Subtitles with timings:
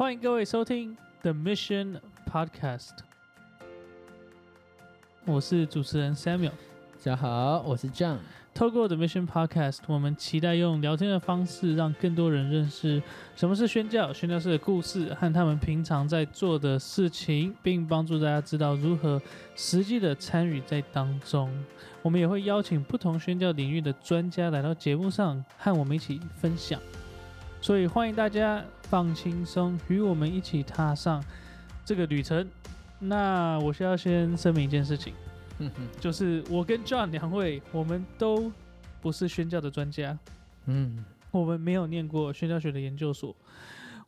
[0.00, 2.92] 欢迎各位收听 The Mission Podcast，
[5.26, 6.52] 我是主持人 Samuel。
[6.52, 8.16] 大家好，我是 John。
[8.54, 13.02] 透过 The Mission Podcast，我们期待用聊天的方式，让更多人认识
[13.36, 19.20] 什么是宣教、宣教士的故事和他们平常在做的事情，并帮助大家知道如何
[19.54, 21.52] 实际的参与在当中。
[22.00, 26.80] 我们也会邀请不同宣教领域的专家来到节目上，和我们一起分享。
[27.60, 31.22] 所以欢迎大家放轻松，与我们一起踏上
[31.84, 32.48] 这个旅程。
[32.98, 35.12] 那我需要先声明一件事情。
[35.58, 38.50] 嗯哼，就是我跟 John 两位，我们都
[39.02, 40.18] 不是宣教的专家，
[40.64, 43.36] 嗯，我们没有念过宣教学的研究所，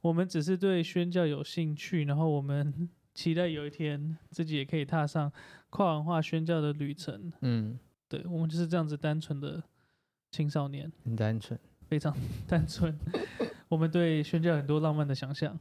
[0.01, 5.31] 我们只是对宣教有兴趣，然后我们期待有一天自己也可以踏上
[5.69, 7.31] 跨文化宣教的旅程。
[7.43, 9.63] 嗯，对，我们就是这样子单纯的
[10.31, 11.59] 青少年，很单纯。
[11.93, 12.17] 非常
[12.49, 12.99] 单纯。
[13.69, 15.59] 我们对宣教很多浪漫的想象，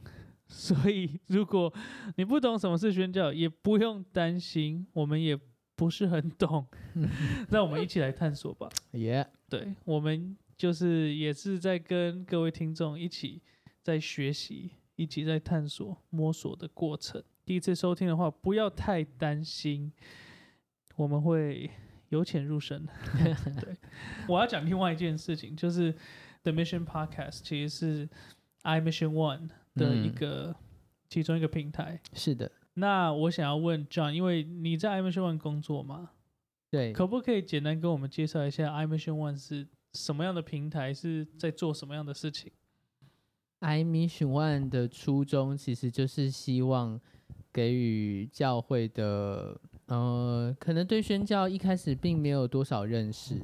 [0.48, 1.70] 所以如果
[2.16, 5.38] 你不懂什么是宣教，也不用担心，我们也
[5.76, 6.66] 不是很懂。
[7.52, 8.66] 那我们一起来探索吧。
[8.92, 13.42] 耶，对，我们就是也是在跟各位听众一起
[13.82, 17.22] 在学习，一起在探索、摸索的过程。
[17.44, 19.92] 第一次收听的话，不要太担心，
[20.96, 21.70] 我们会
[22.12, 22.86] 由浅入深。
[23.60, 23.76] 对，
[24.28, 25.92] 我要讲另外一件事情，就是
[26.42, 28.08] The Mission Podcast 其实是
[28.62, 30.54] I Mission One 的一个、
[31.08, 32.00] 其中一个平台。
[32.12, 36.10] 是的，那我想要问 John，因为你在 I Mission One 工作嘛，
[36.70, 42.52] 对，可不可以简单跟我们介绍一下 i Mission One 是什么样的平台，是在做什么样的事情
[43.60, 47.00] ？I Mission One 的初衷其实就是希望
[47.52, 53.36] 给予教会的，呃，可能对宣教一开始并没有多少认识，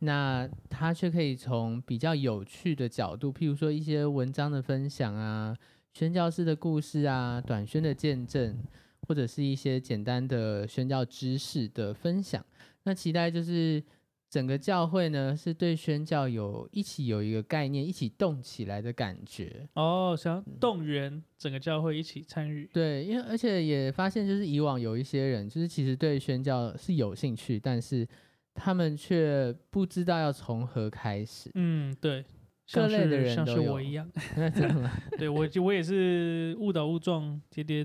[0.00, 5.56] 那他却可以从比较有趣的角度，譬如说一些文章的分享啊，
[5.92, 8.62] 宣教师的故事啊，短宣的见证，
[9.08, 12.44] 或者是一些简单的宣教知识的分享。
[12.84, 13.82] 那期待就是
[14.30, 19.68] 整个教会呢，是对宣教有一起有一个概念，一起动起来的感觉。
[19.74, 22.70] 哦，想要动员整个教会一起参与。
[22.72, 28.06] 对，因为而且也发现，就是以往有一些人，就是其实对宣教是有兴趣，但是
[28.54, 31.50] 他们却不知道要从何开始。
[31.54, 32.24] 嗯，对，
[32.66, 34.08] 像各类的是像人都有是我一样，
[34.54, 34.92] 真的吗？
[35.18, 37.84] 对我就我也是误打误撞，跌跌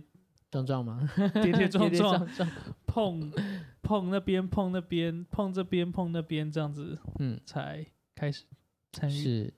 [0.52, 1.10] 壮壮吗？
[1.42, 2.50] 跌跌撞撞，撞撞。
[2.86, 3.32] 碰
[3.82, 7.86] 碰那边碰那边碰这边碰那边这样子嗯，才
[8.16, 8.46] 开始
[8.92, 9.14] 参与。
[9.14, 9.54] 是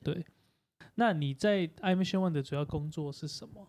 [0.95, 3.67] 那你在 i Mission One 的主要工作是什么？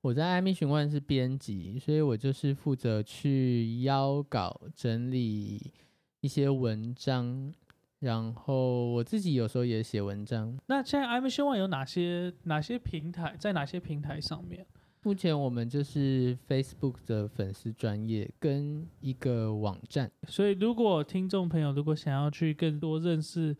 [0.00, 5.72] 我在艾米询问是编辑，所以我就是负责去邀稿、整理
[6.20, 7.54] 一些文章，
[8.00, 10.58] 然后我自己有时候也写文章。
[10.66, 14.66] 那现在 i Mission One 有哪些哪些平台，在哪些平台上面？
[15.04, 20.10] 目前我们就是 Facebook 的粉丝专业跟一个网站。
[20.28, 23.54] 所以，如果听众朋友如果想要去更多认识、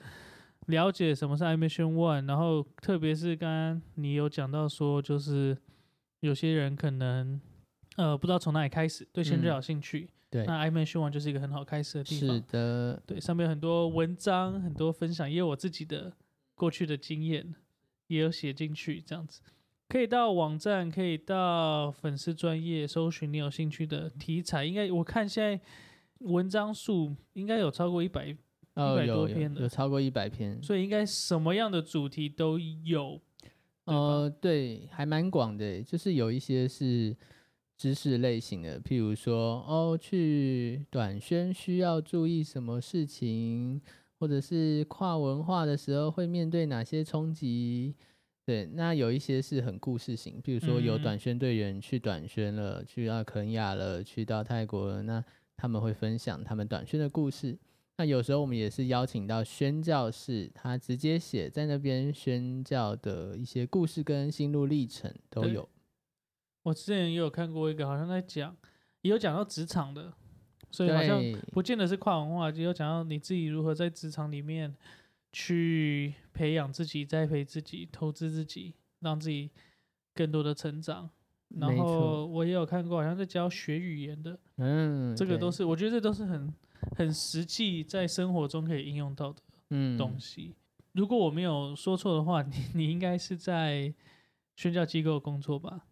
[0.69, 5.54] 了解什么是 i Mission One，然后特别是刚刚你有讲到说，就是
[6.21, 7.38] 有些人可能
[7.97, 12.37] 呃不知道从哪里开始，对宣教有兴趣，对，那 i Mission One 就是一个很好开始的地方。
[12.37, 16.10] 是的，对，上面有很多文章、很多分享，也有我自己的
[16.54, 17.54] 过去的经验，
[18.06, 19.43] 也有写进去，这样子。
[19.89, 24.65] 可以到网站，可以到粉丝专业搜寻你有兴趣的题材。
[24.65, 25.61] 应该我看现在
[26.21, 28.34] 文章数应该有超过一百，
[28.75, 30.61] 哦，100有有多篇的有超过一百篇。
[30.62, 33.21] 所以应该什么样的主题都有。
[33.84, 37.15] 呃，对，还蛮广的，就是有一些是
[37.77, 43.81] 知识类型的，譬如说，哦，去短宣需要注意什么事情，
[44.19, 47.95] 或者是跨文化的时候会面对哪些冲击。
[48.47, 55.25] 对，那有一些是很故事型，比如说有嗯短宣队员去短宣了，去到肯亚了，去到泰国了，那
[55.56, 57.59] 他们会分享他们短宣的故事。
[57.97, 65.66] 那有时候我们也是邀请到宣教士，他直接写在那边宣教的一些故事跟心路历程都有。
[66.65, 68.54] 我之前也有看过一个，好像在讲，
[69.03, 70.13] 也有讲到职场的，
[70.71, 71.22] 所以好像，
[71.53, 74.74] 不见得是跨文化，也有讲到你自己如何在职场里面
[75.34, 79.51] 去培养自己、栽培自己、投资自己，让自己
[80.15, 81.10] 更多的成长。
[81.59, 86.53] 然后，我也有看过，好像在教学语言的，嗯，这个都是我觉得这都是很
[86.97, 90.54] 很实际，在生活中可以应用到的嗯东西。
[90.92, 93.92] 如果我没有说错的话，你 你应该是在
[94.57, 95.87] 宣教机构工作吧？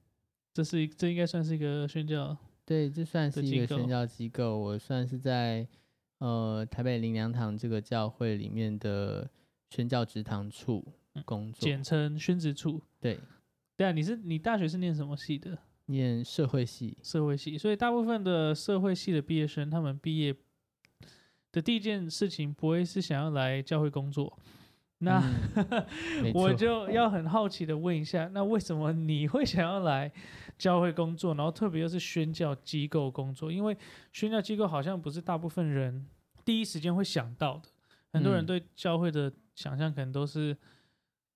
[0.54, 5.66] 这是这应该算是一个宣教对，这算是一个宣教机构，我算是在
[6.22, 9.28] 呃台北灵粮堂这个教会里面的
[9.70, 11.68] 宣教职堂处嗯工作。
[11.68, 12.80] 简称宣职处。
[13.00, 13.18] 对，
[13.76, 15.58] 对啊，你是你大学是念什么系的？
[15.86, 20.32] 念社会系，社会系，所以大部分的社会系的毕业生，他们毕业
[21.50, 24.38] 的第一件事情不会是想要来教会工作。
[25.02, 25.22] 那、
[26.22, 30.10] 嗯我就要很好奇的问一下，那为什么你会想要来
[30.56, 33.50] 教会工作，然后特别又是宣教机构工作？
[33.50, 33.76] 因为
[34.12, 36.06] 宣教机构好像不是大部分人
[36.44, 37.68] 第一时间会想到的。
[38.12, 40.56] 很多人嗯对教会的想象可能都是，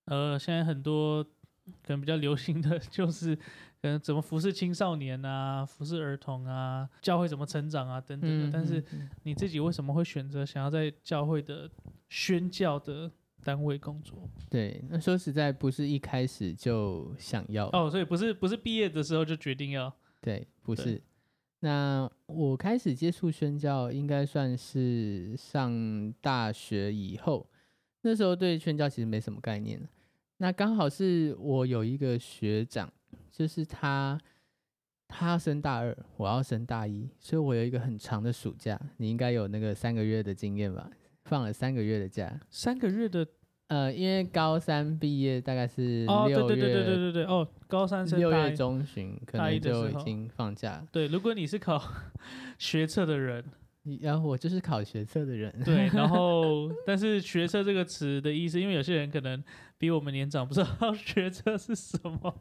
[0.04, 8.46] 呃，现在很多可能比较流行的就是，可能怎么服侍青少年啊，服侍儿童啊，教会怎么成长啊等等的。
[8.46, 11.68] 嗯，但是嗯嗯你自己为什么会选择想要在教会的
[12.10, 13.10] 宣教的
[13.46, 14.28] 单位工作？
[14.50, 21.00] 对，那说实在不是一开始就想要，哦，所以不是不是毕业的时候就决定要对，不是。
[21.60, 27.48] 那我开始接触宣教，应该算是上大学以后，
[28.00, 29.80] 那时候对宣教其实没什么概念。
[30.38, 32.92] 那刚好是我有一个学长，
[33.30, 34.20] 就是他，
[35.06, 38.78] 他要升大二，我要升大一，所以我有一个很长的暑假。
[38.96, 40.90] 你应该有那个三个月的经验吧？
[41.24, 42.40] 放了三个月的假。
[42.50, 43.26] 三个月的
[43.68, 50.86] 呃，因为高三毕业大概是哦，对对对对对对对，哦，高三升六月中旬，可能就已经放假了。
[50.92, 51.82] 对，如果你是考
[52.58, 53.44] 学测的人，
[53.82, 59.42] 你然后我就是考学测的人，对，然 后但是学测这个词的意思，因为有些人可能
[59.78, 62.34] 比我们年长，不知道 学测是什么。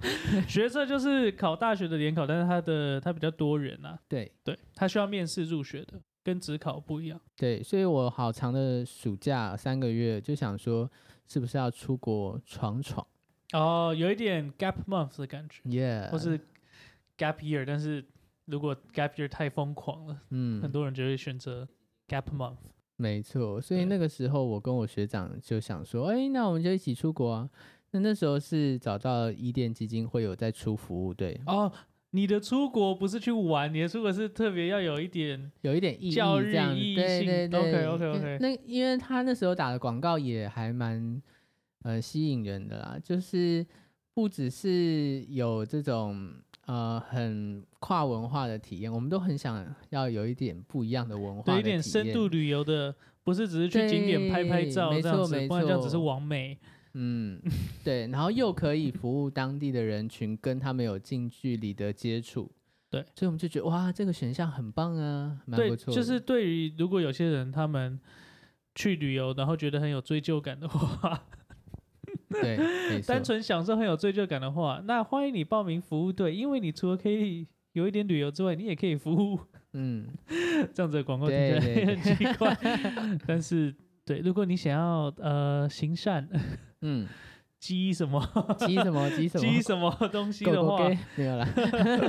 [0.47, 7.19] 学测就是考大学的联考，但是它的它比较多元啊，对对，它需要面试入学的，跟职考不一样。
[7.35, 10.89] 对，所以我好长的暑假三个月，就想说
[11.27, 13.05] 是不是要出国闯闯？
[13.53, 16.39] 哦，有一点 gap month 的感觉，，Yeah，或是
[17.17, 18.03] gap year，但是
[18.45, 20.61] 如果 gap year 太疯狂了，嗯。
[20.61, 21.67] 很嗯，多人就会选择
[22.07, 22.57] gap month。
[22.97, 27.49] 没错，所以那个时候我跟我学长就想说，哎，那我们就一起出国啊。
[27.91, 31.71] 那那时候是找到伊甸基金会有在出服务对，哦，
[32.11, 38.37] 你的出国不是去玩，你的出国是特别要有一点有一点意义教育这样，意义对性对对 OK，OK，OK。
[38.39, 41.21] 那因为他那时候打的广告也还蛮
[41.83, 43.65] 呃吸引人的啦，就是
[44.13, 46.31] 不只是有这种
[46.67, 56.05] 呃很跨文化的体验，我们都很想要有一点不一样的文化对的一点深度旅游的，不是只是去景点拍拍照这样子，没错没不然这样只是错。
[56.05, 56.57] 完美。
[56.97, 57.39] 嗯，
[57.83, 62.49] 对，然后又可以服务当地的人群，跟他们有近距离的接触。
[62.89, 65.93] 对，所以我们就觉得哇，这个选项很棒啊，蛮对，不错。
[65.93, 67.99] 就是对于如果有些人他们
[68.73, 71.21] 去旅游，然后觉得很有追究感的话，
[72.31, 72.57] 对，
[73.05, 79.37] 单纯享受很有追究感的话，那欢迎你报名服务队，因为你除了可以有一点旅游之外，你也可以服务。
[79.73, 80.07] 嗯，
[80.73, 82.57] 这样子的广告听起来很奇怪，
[83.27, 83.75] 但是
[84.05, 86.29] 对，如果你想要呃行善
[86.87, 87.07] 嗯，
[87.59, 88.21] 积什么
[88.59, 91.47] 鸡什么鸡什么鸡什么东西的话狗狗给，没有啦。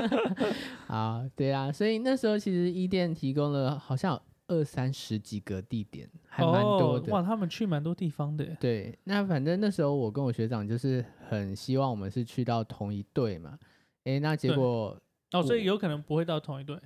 [0.86, 7.10] 好，对啊，所以那时候其实伊甸提供了好像有二三十几个地点，还蛮多的。
[7.10, 8.56] 哦哇，他们去蛮多地方的耶。
[8.60, 13.58] 对，那反正那时候我跟我学长就是很希望我们是去到同一队嘛。
[14.04, 15.00] 诶，那结对果
[15.32, 16.78] 哦，所以我有可能不会到同一队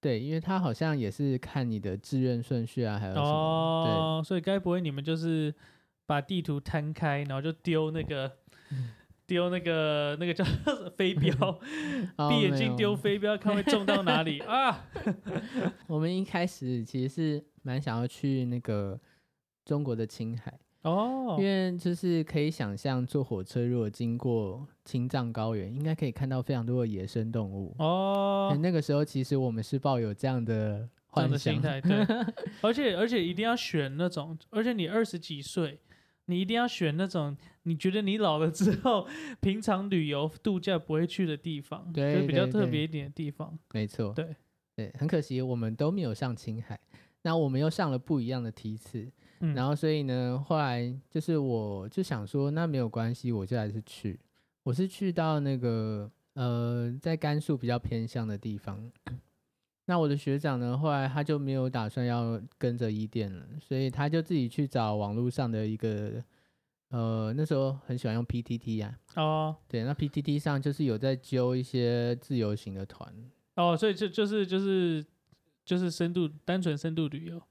[0.00, 3.26] 对，因为他好像也是看你的志愿顺序啊，还有什么。
[3.26, 5.52] 哦，所以该不会你们就是
[6.08, 8.32] 把地图摊开，然后就丢那个
[9.26, 10.42] 丢那个那个叫
[10.96, 11.30] 飞镖，
[12.30, 14.38] 闭眼睛丢飞镖，看会中到哪里。
[14.48, 14.86] 啊？
[15.86, 18.98] 我们一开始其实是蛮想要去那个
[19.66, 20.58] 中国的青海。
[20.80, 21.36] 哦。
[21.38, 27.76] 因，为就是可以想象，坐火车如果经过青藏高原，应该可以看到非常多的野生动物。
[27.78, 28.48] 哦。
[28.50, 31.98] 欸，那个时候其实我们是抱有这样的这样幻想的心，态，对，
[32.62, 35.78] 而且而且一定要选那种，而且你二十几岁，
[36.28, 39.06] 你一定要选那种 你觉得你老了之后，
[39.40, 43.58] 平常旅游度假不会去的地方，对就是比较特别一点的地方。
[43.72, 44.36] 没错，对。
[44.76, 46.78] 对，很可惜我们都没有上青海，
[47.22, 54.20] 那我们又上了不一样的梯次，嗯，然后所以呢，后来就是我就想说，那没有关系，我就还是去，
[54.62, 58.88] 我是去到那个呃，在甘肃比较偏向的地方。
[59.88, 66.22] 那我的学长呢，后来他就没有打算要跟着伊甸了，所以他就自己去找网络上的一个，
[66.90, 73.10] 呃，那时候很喜欢用 PTT 呀、哦对，那 PTT 上就是有在揪一些自由行的团，
[73.54, 75.02] 哦，所以就就是就是
[75.64, 77.42] 就是深度单纯深度旅游，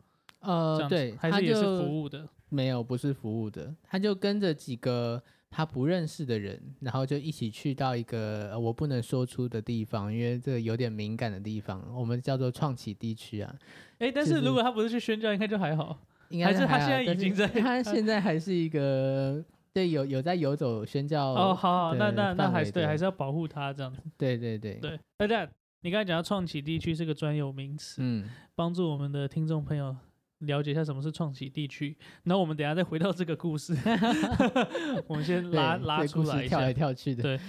[0.42, 2.30] 呃，对子，还是也是服务的。
[2.50, 13.56] 没有，不是服务的，他就跟着几个他不认识的人，然后就一起去到一个、呃我不能说出的地方，因为这个有点敏感的地方，我们叫做创启地区啊。
[14.00, 15.98] 哎，但是是如果他不是去宣教，应该就还好。
[16.30, 24.02] 应该还是他现在已经在他现在还是一个对，有有在游走宣教哦，好好，那那那还是对，还是要保护他这样子。
[24.18, 25.50] 对对对，对，大家
[25.82, 29.96] 你刚才讲到创起地区是个专有名词，嗯，帮助我们的听众朋友
[30.40, 31.96] 了解一下什么是创起地区。
[32.24, 33.76] 然后我们等下再回到这个故事，
[35.08, 36.74] 我们先拉拉出来一下跳来。
[36.74, 37.24] 跳去的。
[37.24, 37.40] 对，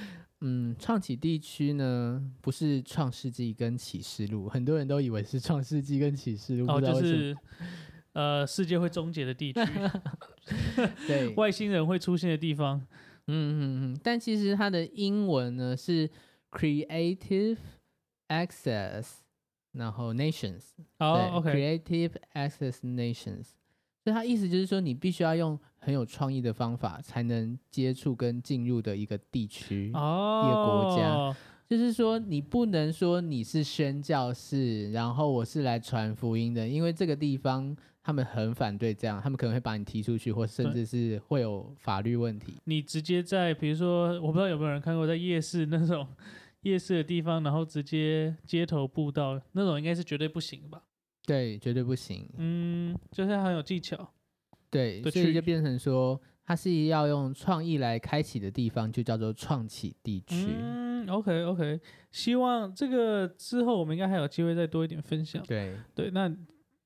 [0.40, 6.80] 嗯，创启地区呢，不是创世纪跟启示录，很多人都以为是创世纪跟启示录，哦。
[6.80, 7.36] 就是
[8.14, 9.60] 呃，世界会终结的地区，
[11.06, 12.78] 对，外星人会出现的地方。
[13.30, 13.60] 嗯嗯
[13.92, 16.08] 嗯，但其实它的英文呢是
[16.50, 17.58] Creative
[18.28, 19.06] Access，
[19.72, 20.62] 然后 Nations，
[20.98, 23.44] 好对，OK，，Creative Access Nations，
[24.02, 29.90] 所以它意思就是说，你必须要用很有创意的方法，才能接触跟进入的一个地区。
[29.94, 31.36] 哦，国家
[31.68, 42.54] 就是说，你不能说你是宣教士，然后我是来传福音的，因为这个地方他们很反对这样，他们可能会把你踢出去，或甚至是会有法律问题。
[42.64, 46.08] 你直接在比如说，我不知道有没有人看过在夜市那种
[46.68, 50.82] 夜市的地方，然后直接街头步道那种，应该是绝对不行吧？
[51.26, 52.28] 对，绝对不行。
[52.36, 54.12] 嗯，就是很有技巧。
[54.70, 60.46] 对，所以就变成说，它是要用创意来开启的地方，就叫做创启地区。
[60.58, 65.42] 嗯，OK OK，希望这个之后我们应该还有机会再多一点分享。
[65.46, 66.30] 对对，那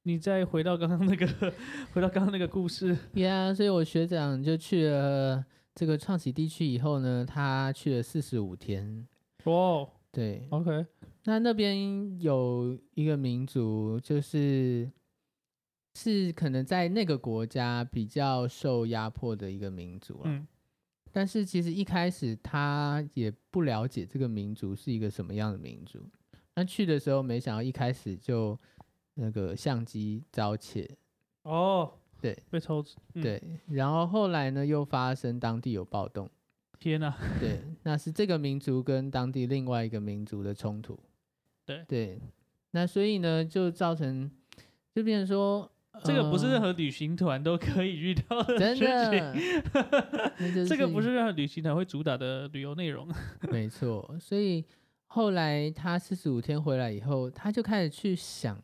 [0.05, 1.27] 你再回到刚刚那个，
[1.93, 2.97] 回到刚刚那个故事。
[3.15, 9.07] ，Yeah，所以我学长就去了这个创启地区以后呢，他去了四十五天。
[9.45, 10.87] 哇对，，OK，
[11.25, 14.91] 那那边有一个民族，就是
[15.95, 20.23] 是可能在那个国家比较受压迫的一个民族了。
[20.25, 20.47] 嗯。
[21.11, 25.99] 但是其实一开始他也不了解这个民族是一个什么样的民族。
[26.55, 28.59] 那去的时候，没想到一开始就
[29.15, 30.89] 那个相机遭窃，
[31.43, 32.35] 哦，对。
[32.51, 36.31] 被抽脂，嗯，对，然后后来呢又发生当地有暴动，
[36.83, 40.99] 天呐， 对，那是这个民族跟当地另外一个民族的冲突。
[41.65, 42.21] 对对，
[42.73, 44.29] 那所以呢，就造成
[44.93, 45.71] 就变成说，
[46.03, 49.73] 这个不是任呃何旅行团都可以遇到的真事情。
[50.55, 53.09] 的，这个不是任何旅行团会主打的旅游内容。
[53.49, 54.17] 没错。
[54.19, 54.65] 所以
[55.07, 58.61] 后来他四十五天回来以后，他就开始去想，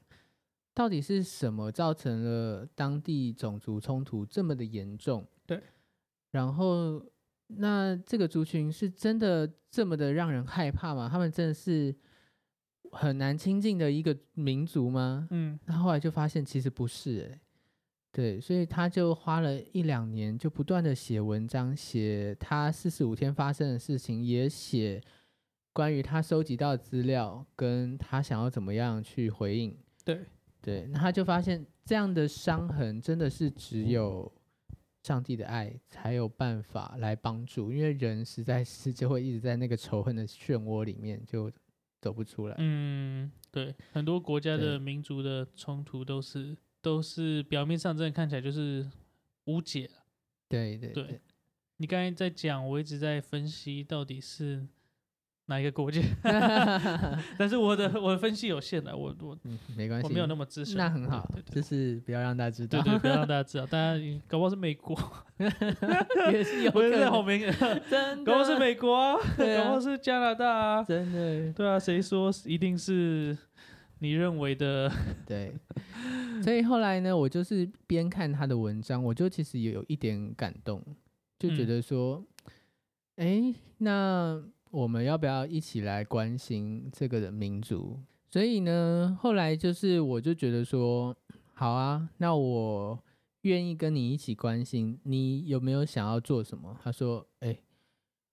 [0.75, 5.25] 到底是什么造成了当地种族冲突这么的严重？
[5.47, 5.63] 对，
[6.33, 7.01] 然后
[7.49, 11.09] 那这个族群是真的这么的让人害怕吗？
[11.11, 11.95] 他们真的是
[12.93, 15.27] 很难亲近的一个民族吗？
[15.31, 17.41] 嗯，那后来就发现其实不是、欸，
[18.13, 25.03] 对，所以他就花了一两年，就不断的写文章，写他四十五天发生的事情，也写
[25.73, 29.77] 关于他收集到的资料，跟他想要怎么样去回应。
[30.05, 30.21] 对，
[30.61, 34.31] 对，那他就发现这样的伤痕真的是只有
[35.03, 41.51] 上帝的爱才有办法来帮助，因为人实在是就会一直在那个仇恨的漩涡里面就
[42.01, 42.55] 走不出来。
[42.59, 48.89] 嗯，对，很多国家的民族的冲突都是都是表面上真的看起来就是
[49.45, 49.91] 无解。
[50.49, 51.21] 对对对
[51.79, 54.67] 你刚才在讲，我一直在分析到底是
[55.49, 56.01] 哪一个国家，
[57.39, 60.77] 但是我的我的分析有限的，我我嗯，没关系，我没有那么资深。
[60.77, 64.97] 那很好对，对就是不要让大家知道，对对， 不要让大家知道，大家搞不好是美国，
[66.33, 67.41] 也是有可能，好明，
[67.91, 73.37] 真搞不好是，美国啊，搞不好是加拿大啊，真的，对啊，谁说一定是
[74.01, 74.91] 你认为的？
[75.27, 75.55] 对。
[76.43, 80.81] 所以后来呢，我就是边看他的文章，我就其实也有一点感动，
[81.39, 81.67] 就觉嗯。
[81.67, 82.25] 得说，
[83.17, 87.99] 哎、那我们要不要一起来关心这个的民族？
[88.31, 91.17] 所以呢，后来就是我就觉得说，
[91.55, 93.03] 好啊，那我
[93.43, 94.99] 愿意跟你一起关心。
[95.05, 96.77] 你有没有想要做什么？
[96.83, 97.57] 他说，哎、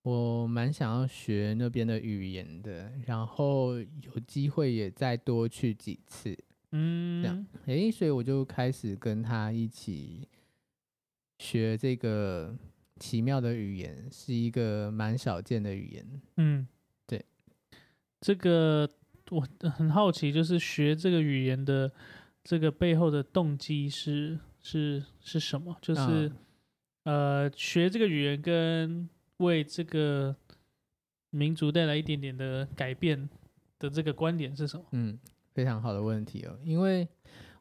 [0.04, 6.38] 我蛮想要学那边的语言的，然后有机会也再多去几次。
[6.72, 10.28] 嗯，这样诶，所以我就开始跟他一起
[11.40, 12.54] 学这个
[13.00, 16.22] 奇妙的语言，是一个蛮少见的语言。
[16.38, 16.68] 嗯，
[17.06, 17.24] 对，
[18.22, 18.90] 这个
[19.32, 21.92] 我很好奇，就是学这个语言的
[22.44, 25.78] 这个背后的动机是是是什么？
[25.82, 26.32] 就是、
[27.04, 30.36] 呃，学这个语言跟为这个
[31.32, 33.30] 民族带来一点点的改变
[33.78, 34.86] 的这个观点是什么？
[34.92, 35.20] 嗯，
[35.54, 37.08] 非常好的问题哦，因为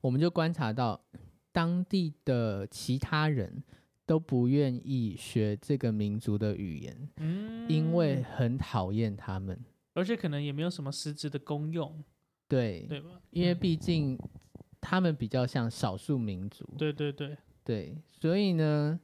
[0.00, 1.04] 我们就观察到
[1.50, 3.64] 当地的其他人
[4.06, 9.58] 都不愿意学这个民族的语言，嗯，因为很讨厌他们。
[9.94, 12.02] 而且可能也没有什么实质的功用，
[12.48, 13.20] 对，对吧？
[13.30, 14.18] 因为嗯毕竟
[14.80, 16.68] 他们比较像少数民族。
[16.76, 18.98] 对对对，对，所以呢，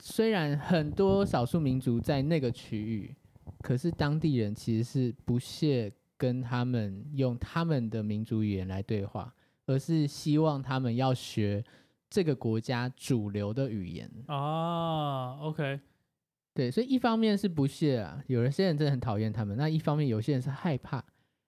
[0.00, 3.14] 虽然很多少数民族在那个区域，
[3.60, 9.32] 可是当地人其实是不屑跟他们用他们的民族语言来对话，
[9.66, 11.62] 而是希望他们要学
[12.08, 14.10] 这个国家主流的语言。
[14.26, 15.80] 啊，OK，
[16.54, 21.04] 对，所以一方面是不屑啊，有一些人真的很讨厌他们；那一方面有些人是害怕，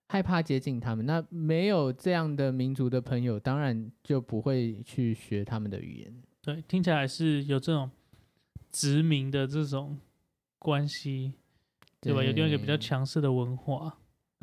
[0.08, 1.06] 害怕接近他们。
[1.06, 6.22] 那没有这样的民族的朋友，当然就不会去学他们的语言。
[6.42, 7.90] 对，听起来是有这种
[8.70, 9.98] 殖民的这种
[10.58, 11.34] 关系，
[12.00, 12.22] 对吧？
[12.22, 13.98] 有另外一个比较强势的文化，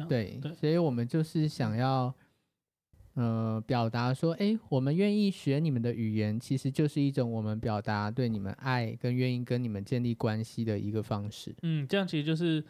[0.07, 2.13] 对，对所以我们就是想要，
[3.15, 11.55] 呃，表达说，哎，我们愿意学你们的语言，其实就是一种我们表达对你们爱跟愿意跟你们建立关系的一个方式。
[11.63, 12.63] 嗯，这样其实就是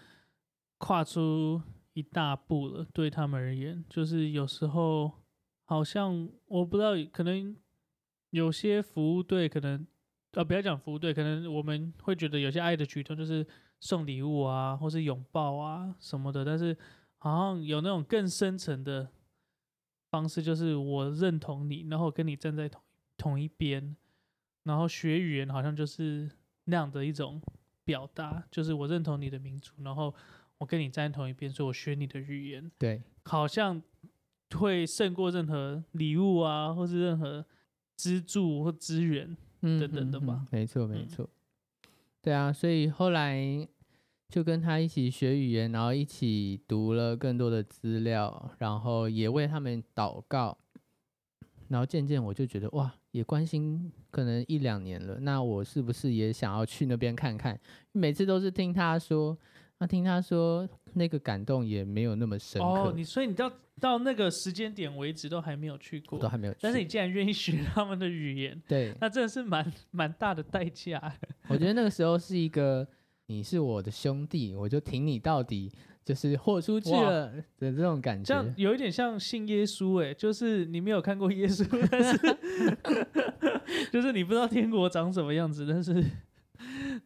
[0.77, 1.59] 跨出
[1.93, 5.11] 一大步了，对他们而言，就是有时候
[5.65, 7.55] 好像我不知道，可能
[8.29, 9.87] 有些服务队可能，
[10.33, 13.43] 呃，不要讲服务队，可能我们会觉得有些爱的举动就是
[13.79, 16.77] 送礼物啊，或是拥抱啊什么的，但是
[17.17, 19.09] 好像有那种更深层的
[20.15, 22.81] 方式，就是我认同你，然后跟你站在同
[23.17, 23.95] 同一边，
[24.63, 26.29] 然后学语言好像就是
[26.65, 27.41] 那样的一种
[27.84, 30.13] 表达，就是我认同你的民族，然后
[30.57, 33.81] 我跟你站在同一边，所以我学你的语言，对，好像
[34.57, 37.45] 会胜过任何礼物啊，或是任何
[37.98, 39.36] 资助或资源。
[39.62, 41.27] 嗯等等的嗯吧嗯没错，没嗯错。
[42.22, 43.67] 对啊，所以后来
[44.29, 50.58] 就跟他一起学语言，然后一起读了更多的资料，然后也为他们祷告。
[51.67, 57.60] 然后渐渐我就觉得哇，也关心可能一两年了，那我是不是也想要去那边看看？
[57.91, 59.36] 每次都是听他说，
[59.79, 66.60] 那听他说那个感动也没有那么深刻，哦，你所以你到到那个时间点为止都还没有去过都，还没有去。
[66.62, 71.01] 但是你竟然愿意学他们的语言，对，那真的是蛮蛮大的代价。
[71.48, 72.88] 我觉得那个时候是一个
[73.27, 75.72] 你是我的兄弟，我就挺你到底，
[76.03, 78.53] 就是豁出去了的这种感觉这样。
[78.57, 82.18] 有一点像信耶稣，哎，就是你没有看过耶稣，但是
[83.92, 86.03] 就是你不知道天国长什么样子，但是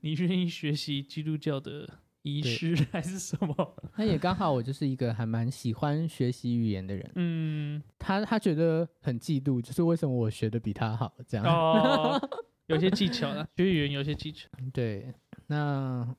[0.02, 1.88] 你愿意学习基督教的
[2.24, 3.76] 仪对式还是什么？
[3.96, 7.12] 那也刚好，我就是一个还蛮喜欢学习语言的人。
[7.16, 11.46] 嗯，他他觉得很嫉妒，就是为什么我学的比他好这样。
[11.46, 12.20] 哦，
[12.68, 14.50] 有些技巧了，学语言有些技巧。
[14.74, 15.14] 对，
[15.50, 16.16] 那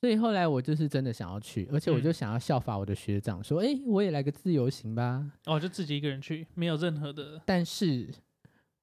[0.00, 5.30] 所以后来我就是真的想要去，而且我嗯就想要效法我的学长，说，哎、我也来个自由行吧。
[5.46, 8.08] 哦，就自己一个人去，没有任何的但是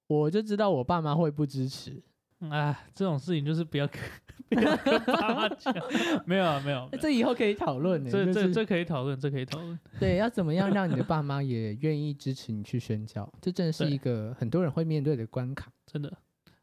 [0.08, 2.02] 我就知道我爸妈会不支持。
[2.42, 4.02] 嗯啊，这种事情就是不要跟
[4.48, 5.76] 不要跟爸妈讲。
[6.26, 8.10] 没有啊，没有，这以后可以讨论呢。
[8.10, 9.78] 这就是这这可以讨论，这可以讨论。
[10.00, 13.30] 对，要怎么样让你的爸妈也愿意支持你去宣教？
[13.42, 15.70] 这真的是一个很多人会面对的关卡。
[15.86, 16.18] 真的，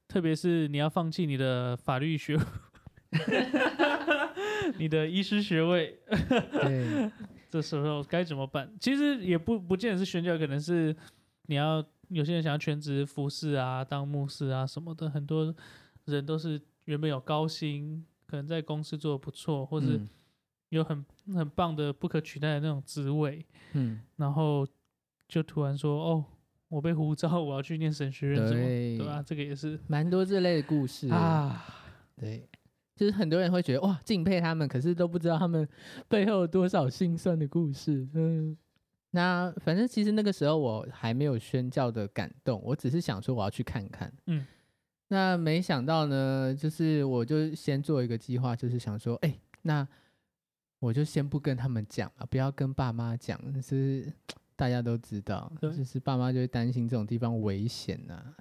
[0.09, 2.43] 特别是你要放弃你的法律学位，
[4.79, 5.99] 你的医师学位，
[6.53, 7.11] 对，
[7.51, 8.71] 这时候该怎么办？
[8.81, 10.95] 其实也不不见得是宣教，可能是
[11.47, 15.55] 你要有些人想要全职服侍啊，当牧师啊什么的，很多
[16.07, 20.09] 人都是原本有高薪，可能在公司做的不错，或是嗯
[20.71, 24.67] 有很很棒的不可取代的那种职位，嗯，然后
[25.29, 26.25] 就突然说哦。
[26.69, 29.23] 我被呼召，我要去念神学院，什么对对吧？
[29.25, 31.17] 这个也是蛮多这类的故事啊。
[31.17, 31.65] 啊，
[32.21, 32.45] 对，
[32.97, 35.69] 就是很多人会觉得哇敬佩他们，可是都不知道他们
[36.09, 38.09] 背后有多少心酸的故事。
[38.15, 38.57] 嗯，
[39.11, 44.13] 那反正其实那个时候我还没有宣教的感动，我只是想说我要去看看。
[44.27, 44.45] 嗯，
[45.09, 49.87] 那没想到呢，就是我就先做一个计划，就是想说，哎、那
[50.79, 54.11] 我就先不跟他们讲了，不要跟爸妈讲，就是
[54.57, 58.35] 大家都知道，就是爸妈就会担心这种地方危险呐、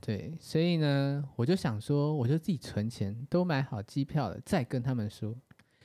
[0.00, 5.34] 对，所以呢，我就想说，我就自己存钱，都买好机票了，再跟他们说。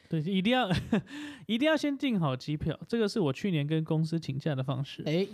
[0.10, 0.70] 对，一定要
[1.48, 5.02] 一定要先订好机票，这个是我去年跟公司请假的方式。
[5.06, 5.26] 哎、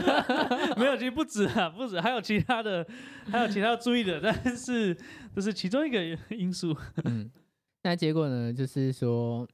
[0.78, 2.86] 没有，其实不止啊，不止，还有其他的，
[3.30, 4.96] 还有其他要注意的，但是
[5.34, 6.02] 这是其中一个
[6.34, 6.74] 因素。
[7.04, 7.30] 嗯，
[7.82, 9.46] 那结果呢，就是说，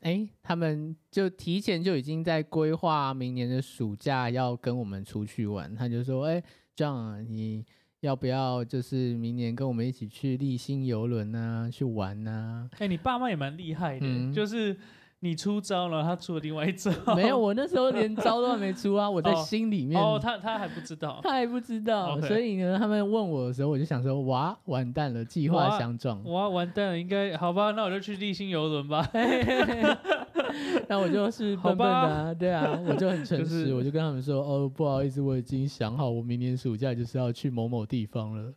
[0.00, 5.72] 哎、他们就提前就已经在规划明年的暑假要跟我们出去玩。
[5.72, 6.42] 他就说，哎、
[6.74, 7.64] 这样啊，你
[8.00, 12.68] 要不要就是明年跟我们一起去立新游轮啊，去玩啊？
[12.78, 14.74] 哎、你爸妈也蛮厉害的，嗯就是
[15.22, 16.90] 你出招了，他出了另外一招。
[17.14, 20.00] 没有，我那时候连招都还没出啊， 我在哦心里面。
[20.00, 21.20] 哦，他他还不知道。
[21.22, 26.24] 他还不知道所以呢，他们问我的时候，我就想说，哇，完蛋了，计划相撞。
[26.24, 27.72] 哇，完蛋了，应该好吧？
[27.72, 29.06] 那我就去立新游轮吧。
[30.88, 38.52] 那我就是笨笨的、啊，对啊，我就很诚实，就是我就跟他们说，哦，不好意思，我已经想好，我明年暑假就是要去某某地方了。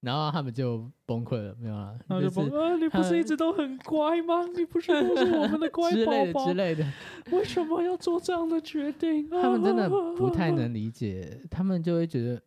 [0.00, 4.44] 然后他们就崩溃了，没有啦，就是然后就说：“啊，你不是一直都很乖吗？
[4.54, 6.86] 你不是都是我们的乖宝宝之，类的，
[7.32, 10.52] 为什么要做这样的决定？”他们真的不太。
[10.52, 12.40] 能理解，他们就会觉得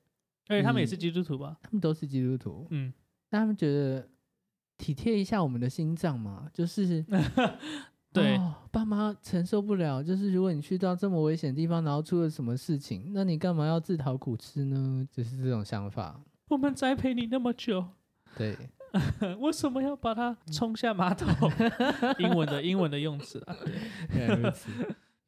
[0.48, 1.58] 哎，他们也是基督徒吧？
[1.62, 2.94] 他们都是基督徒，嗯，
[3.30, 4.08] 但他们觉得
[4.78, 7.04] 体贴一下我们的心脏嘛，就是
[8.12, 15.08] 对哦爸妈承受不了，就是如果你去到这么危险的地方，然后出了什么事情，那你干嘛要自讨苦吃呢？
[15.12, 16.20] 就是这种想法。
[16.48, 17.86] 我们栽培你那么久，
[18.36, 18.58] 对，
[19.40, 21.28] 为什么要把它冲下马桶？
[22.18, 23.56] 英文的英文的用词啊，
[24.16, 24.70] 原来如此。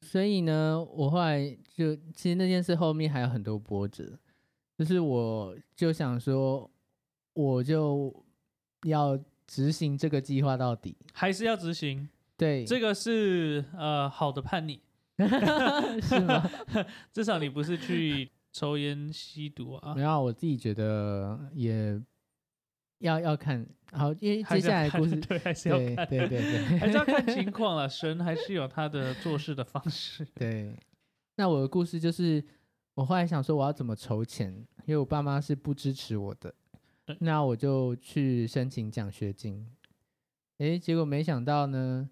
[0.01, 4.17] 所以呢，我后来就其实那件事后面还有很多波折，
[4.77, 6.69] 就是我就想说，
[7.33, 8.11] 我就
[8.83, 9.15] 要
[9.45, 10.95] 执行这个计划到底。
[11.13, 12.09] 还是要执行。
[12.41, 14.79] 对，这个是呃好的叛逆，
[16.01, 16.49] 是吗？
[17.13, 20.01] 至少你不是去抽烟吸毒啊没。
[20.01, 22.01] 有，我自己觉得也
[22.97, 27.87] 要要看好，因为接下来故事， 还是要对看，对对对还是要看情况了。
[27.87, 30.25] 神还是有他的做事的方式。
[30.33, 30.75] 对。
[31.35, 32.43] 那我的故事就是，
[32.95, 34.51] 我后来想说我要怎么筹钱，
[34.87, 36.51] 因为我爸妈是不支持我的，
[37.19, 39.63] 那我就去申请奖学金。
[40.57, 42.09] 诶，结果没想到呢，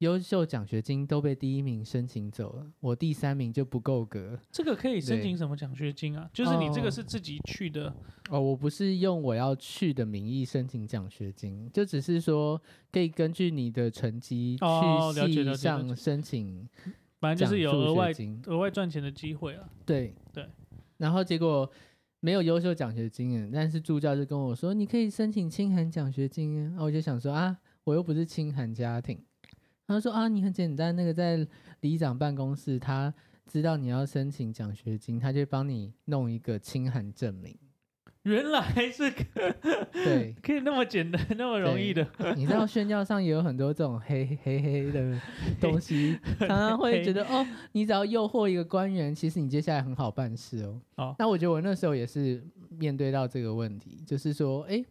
[0.00, 4.38] 优秀奖学金都被第一名申请走了，我第三名就不够格。
[4.50, 6.28] 这个可以申请什么奖学金啊？
[6.32, 7.94] 就是你这个哦是自己去的
[8.30, 12.58] 哦，我不是用我要去的名义申请奖学金，就只是说
[12.90, 14.64] 可以根据你的成绩去
[15.12, 16.66] 系了解了解上申请
[17.18, 18.40] 反正就是有额外金。
[18.46, 19.68] 额外赚钱的机会啊。
[19.84, 20.48] 对对，
[20.96, 21.70] 然后结果
[22.20, 26.82] 没有优秀奖学金耶，但是助教就跟我说，你可以申请清寒奖学金啊。
[26.82, 29.22] 我就想说啊，我又不是清寒家庭。
[29.94, 31.46] 他说啊，你很简单，那个在
[31.80, 33.12] 里长办公室，他
[33.46, 37.56] 知道你要申请奖学金，他就帮你弄一个清函证明。
[38.24, 38.60] 原来
[38.92, 39.24] 是可
[39.92, 42.06] 对， 可以那么简单、那么容易的。
[42.36, 45.18] 你知道宣教上也有很多这种黑黑黑的
[45.58, 50.80] 东西，常常会觉得哦，你只要诱惑一个官员，其实你接下来很好办事哦。
[50.96, 54.84] 哦那我觉得我那时候也是面对到这个问题，就是说，哎，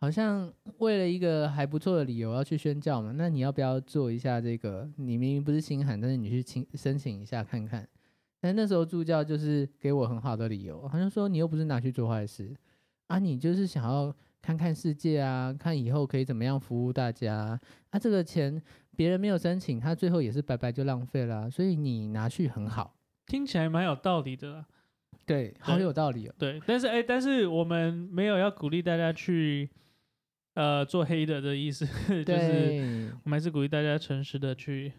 [0.00, 4.90] 好像为了一个还不错的理由要去宣教嘛，那你要不要做一下这个？
[4.96, 7.86] 你明明不是新函，但是你去请申请一下看看。
[8.40, 12.50] 但那时候助教就是给我很好的理由，好像说你又不是拿去做坏事
[13.08, 14.10] 啊，你就是想要
[14.40, 17.60] 看看世界啊，看以后可以怎么样服务大家
[17.90, 17.98] 啊。
[17.98, 18.58] 这个钱
[18.96, 22.94] 别人没有申请，他最后也是白白就浪费了啊、所以你拿去很好。
[23.26, 24.66] 听起来蛮有道理的啦。
[25.26, 26.34] 对，好有道理哦。
[26.38, 29.68] 对，但是哎、但是我们没有要鼓励大家去
[30.54, 31.86] 呃做黑的的意思，
[32.24, 34.92] 就是，我们还是鼓励大家诚实的去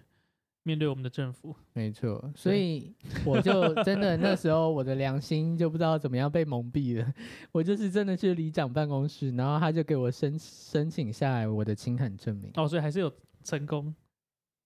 [0.63, 1.55] 面对我们的政府。
[1.73, 2.93] 没错，所以
[3.25, 7.13] 我就真的那时候我的良心就不知道怎么样被蒙蔽了，
[7.51, 13.11] 我就是真的去里长办公室，然后他就给我申申请下来我的清函证明，哦，所以还是有
[13.43, 13.93] 成功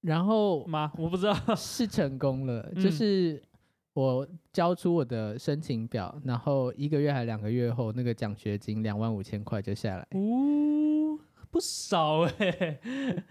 [0.02, 0.92] 然后吗？
[0.98, 1.34] 我不知道。
[1.56, 3.42] 是成功了， 嗯就是
[3.94, 10.20] 我交出我的申请表，然后一个月还两个月后，那个奖学金两万五千块就下来，哦，
[11.56, 12.78] 不少哎、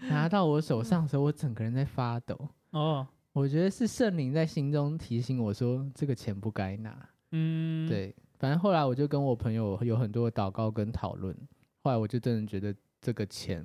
[0.09, 2.35] 拿到我手上的时候，我整个人在发抖。
[2.71, 7.07] 哦，我觉得是圣灵在心中提醒我说，这个钱不该拿。
[7.33, 11.37] 嗯，，对，反正后来我就跟我朋友有很多的祷告跟讨论，
[11.83, 13.63] 后来我就真的觉得这个钱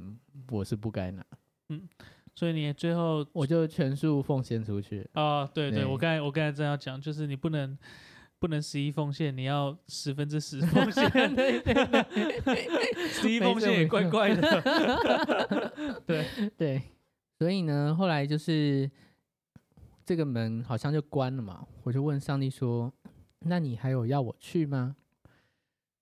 [0.50, 1.24] 我是不该拿，
[1.70, 1.88] 嗯
[2.34, 5.08] 所以你最后我就全数奉献出去。
[5.14, 7.76] 啊、对对，对我刚才我刚才正要讲，就是你不能
[8.40, 11.08] 不能十一奉献，你要十分之十 奉献。
[11.36, 16.02] 对对十一奉献也怪怪的。
[16.06, 16.26] 对，
[16.56, 16.82] 对，
[17.38, 18.90] 所以呢，后来就是
[20.06, 22.90] 这个门好像就关了嘛，我就问上帝说
[23.44, 24.96] ：“那你还有要我去吗？”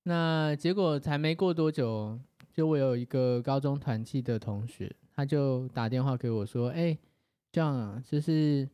[0.05, 2.19] 那结果才没过多久，
[2.53, 6.97] 就我有一个高中团契的同学，他就打电话给我说：“哎、
[7.51, 8.67] 这样啊，就是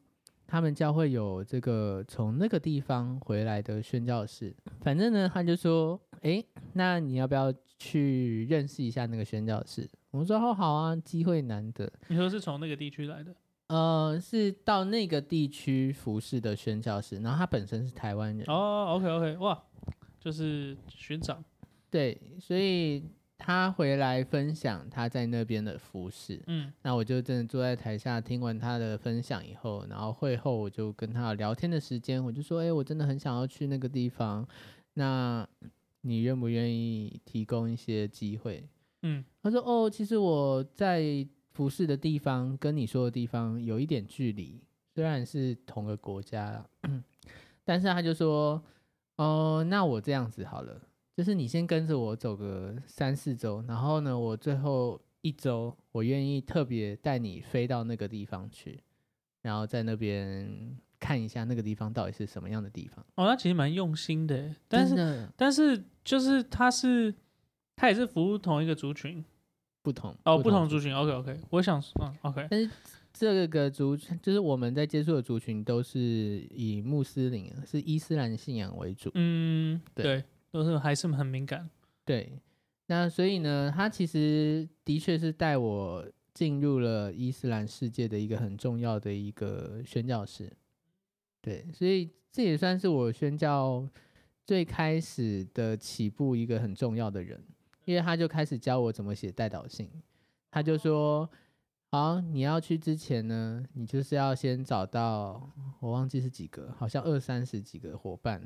[0.54, 6.40] 他们教会有这个从那个地方回来的宣教士，反正呢，他就说：哎、
[6.74, 13.34] 那你要不要去认识一下那个宣教士？”我说：“哦，好啊，机会难得。”你说是从那个地区来的？
[13.66, 19.60] 呃，是到那个地区服侍的宣教士，然后他本身是台湾人，哦，OK OK，哇，
[20.20, 21.42] 就是学长。
[21.90, 23.02] 对，所以
[23.38, 26.42] 他回来分享他在那边的服饰。
[26.46, 34.46] 嗯，那我就真的坐在台下听完他的分享以后，然后会后我就跟他聊天的时间，我就说，哎、我真的很想要去那个地方，
[34.94, 35.46] 那
[36.02, 38.68] 你愿不愿意提供一些机会？
[39.02, 44.62] 嗯，他说，哦，其实我在服饰的地方跟你说的地方有一点距离，
[44.94, 46.66] 虽然是同个国家啦，
[47.64, 48.62] 但是他就说，
[49.16, 50.80] 哦，那我这样子好了，
[51.16, 58.80] 就是你先跟着我走个三四周，然后呢，我最后一周我愿意特别带你飞到那个地方去，
[59.42, 63.04] 然后在那边看一下那个地方到底是什么样的地方。
[63.14, 67.14] 哦，那其实蛮用心的，但是但是就是他是
[67.76, 69.24] 他也是服务同一个族群
[69.82, 70.94] 不同哦，不同族族群。
[70.94, 72.68] OK OK，我想嗯 OK，但是
[73.12, 76.00] 这个族群就是我们在接触的族群都是
[76.50, 79.10] 以穆斯林，是伊斯兰信仰为主。
[79.14, 80.24] 嗯，对对，
[80.54, 81.68] 都是还是很敏感。
[82.04, 82.38] 对，
[82.86, 90.48] 那所以呢，他其实的确是带我进入了伊斯兰世界的一个很重要的一个宣教士。
[91.42, 93.84] 对，所以这也算是我宣教
[94.46, 97.42] 最开始的起步一个很重要的人，
[97.84, 99.90] 因为他就开始教我怎么写代祷信。
[100.52, 101.28] 他就说
[101.94, 108.42] ：“好，你要去之前呢，你就是要先找到我忘记是几个，好像二三十几个伙伴。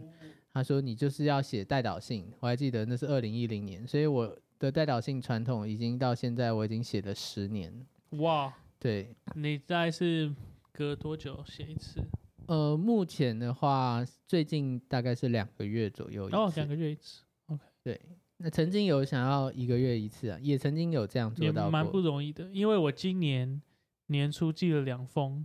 [0.52, 7.72] 他说你就是要写代导信，我还记得那是二零一零年，所以我的代导信传统已经到现在我已经写了十年。
[8.18, 10.30] 哇，对，你大概是
[10.70, 12.04] 隔多久写一次？
[12.48, 17.98] 呃，目前的话，最近大概是两个月左右一哦，两个月一次，OK，对，
[18.38, 22.00] 那曾经有想要一个月一次啊，也曾经有这样也做到蛮不。
[22.00, 22.48] 容易的。
[22.52, 23.60] 因为我今年
[24.06, 25.44] 年初寄了两封，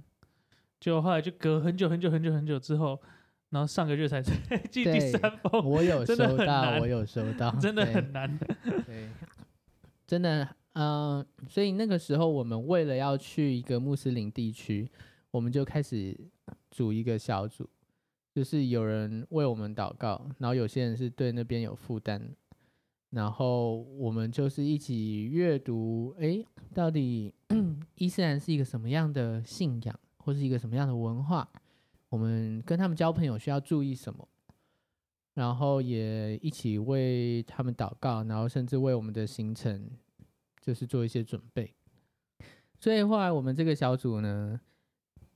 [0.79, 3.01] 就后来就隔很久很久很久很久之后，
[3.49, 4.21] 然后上个月才
[4.69, 8.37] 寄第三封，我有 收到，我有收到， 真的很难。
[8.85, 9.09] 对，
[10.05, 14.87] 真的，嗯、所以那个时候我们为了要去一个穆斯林地区，
[15.31, 16.15] 我们就开始
[16.69, 17.67] 组一个小组，
[18.35, 22.21] 就是有人为我们祷告，然后有些人是对那边有负担，
[23.13, 27.31] 然后我们就是一起阅读，诶，到底
[27.95, 31.47] 伊斯兰是一个什么样的信仰，或是一个什么样的文化？
[32.09, 34.27] 我们跟他们交朋友需要注意什么？
[35.35, 39.89] 然后也一起为他们祷告，然后甚至为我们的行程
[40.59, 41.73] 就是做一些准备。
[42.79, 44.59] 所以后来我们这个小组呢，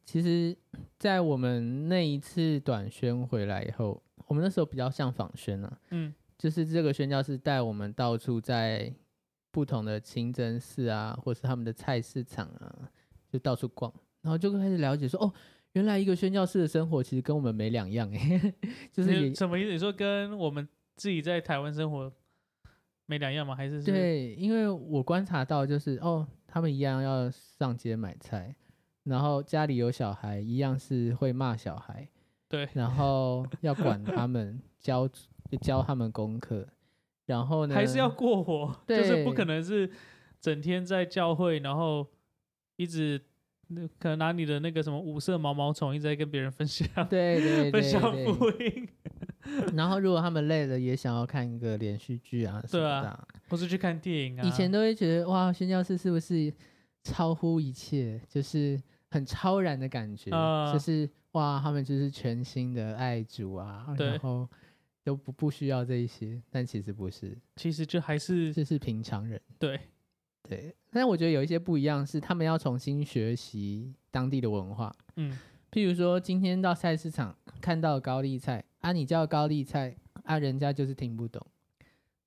[0.04, 0.58] 其实，
[0.98, 8.94] 在我们那一次短宣回来以后，我们那时候比较像访宣啊，嗯，就是这个宣教士带我们到处在
[9.52, 12.90] 不同的清真寺啊，或是他们的菜市场啊，
[13.32, 15.34] 就到处逛，然后就开始了解说，哦，
[15.74, 18.54] 原来一个宣教士的生活其实跟我们没两样诶，
[18.94, 19.72] 就是什么意思？
[19.72, 22.12] 你说跟我们自己在台湾生活
[23.08, 23.56] 没两样吗？
[23.56, 28.56] 还是是对，因为我观察到就是哦，他们一样要上街买菜，
[29.04, 32.08] 然后家里有小孩，一样是会骂小孩，
[32.48, 35.10] 对然后要管他们， 教
[35.58, 36.68] 教他们功课，
[37.28, 39.90] 然后呢，还是要过活， 就是不可能是
[40.42, 42.06] 整天在教会，然后
[42.76, 43.22] 一直
[43.68, 48.88] 那可能拿你的那个什么五色毛毛虫一直在跟别人分享对对对 分享，福音，
[49.76, 54.44] 然后如果他们累了，也想要看一个连续剧啊什对啊么的啊，或是去看电影啊。
[54.44, 56.52] 以前都会觉得哇，宣教士是不是
[57.04, 64.48] 超乎一切，就是很超然的感觉，啊就是哇，他们就是全新的爱主啊，对然后
[65.08, 69.42] 都不不需要这一些，但其实不是，其实就还是这是平常人。
[69.58, 69.80] 对
[70.44, 74.94] 对，但我觉得有一些不一样，是他们要重新学习当地的文化。
[75.16, 75.40] 嗯
[75.72, 81.42] 譬如说，今天到菜市场看到高丽菜啊，你叫高丽菜啊，人家就是听不懂。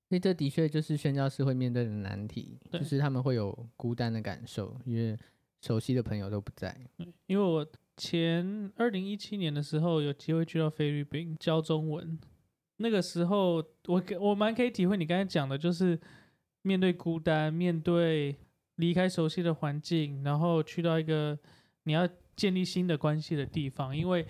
[0.09, 5.15] 所以这的确就是宣教师会面对的难题，就是他们会有孤单的感受，因为
[5.61, 6.75] 熟悉的朋友都不在。
[7.27, 7.65] 因为我
[7.97, 12.17] 前二零一七年的时候有机会去到菲律宾教中文，
[12.81, 15.99] 那个时候我可我蛮可以体会你刚才讲的，就是
[16.63, 18.35] 面对孤单，面对
[18.75, 21.37] 离开熟悉的环境，然后去到一个
[21.83, 23.95] 你要建立新的关系的地方。
[23.95, 24.25] 因为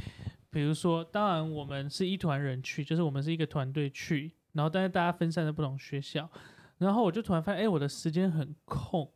[0.50, 6.30] 比如说，当然我们是一团人去，就是我们是一个团队去，然后但是大家分散在不同学校，
[6.78, 9.10] 然后我就突然发现，哎，我的时间很空，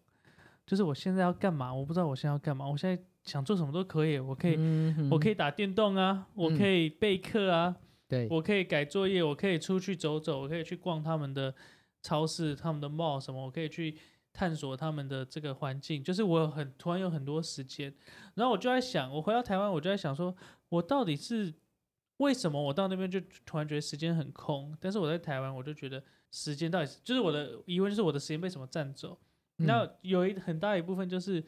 [0.66, 1.74] 就是我现在要干嘛？
[1.74, 4.58] 我不知道我现在要干嘛，我现在想做什么都可以，我可以。
[5.12, 7.76] 我可以打电动啊，我嗯可以备课啊，
[8.08, 11.54] 对，我可以改作业，我可以出去走走，我可以去逛他们的
[12.02, 13.98] 超市、他们的 mall 什么，我可以去
[14.32, 16.04] 探索他们的这个环境。
[16.04, 17.94] 就是我有很突然有很多时间，
[18.36, 20.36] 然后我就在想，我回到台湾，我就在想说，
[20.70, 21.54] 我到底是
[22.18, 29.20] 为什么我到那边就突然觉得时间很空，但是我在台湾我就觉得时间到底是，就是我的疑问就是我的时间被什么占走？
[29.58, 31.44] 嗯那有一很大一部分就是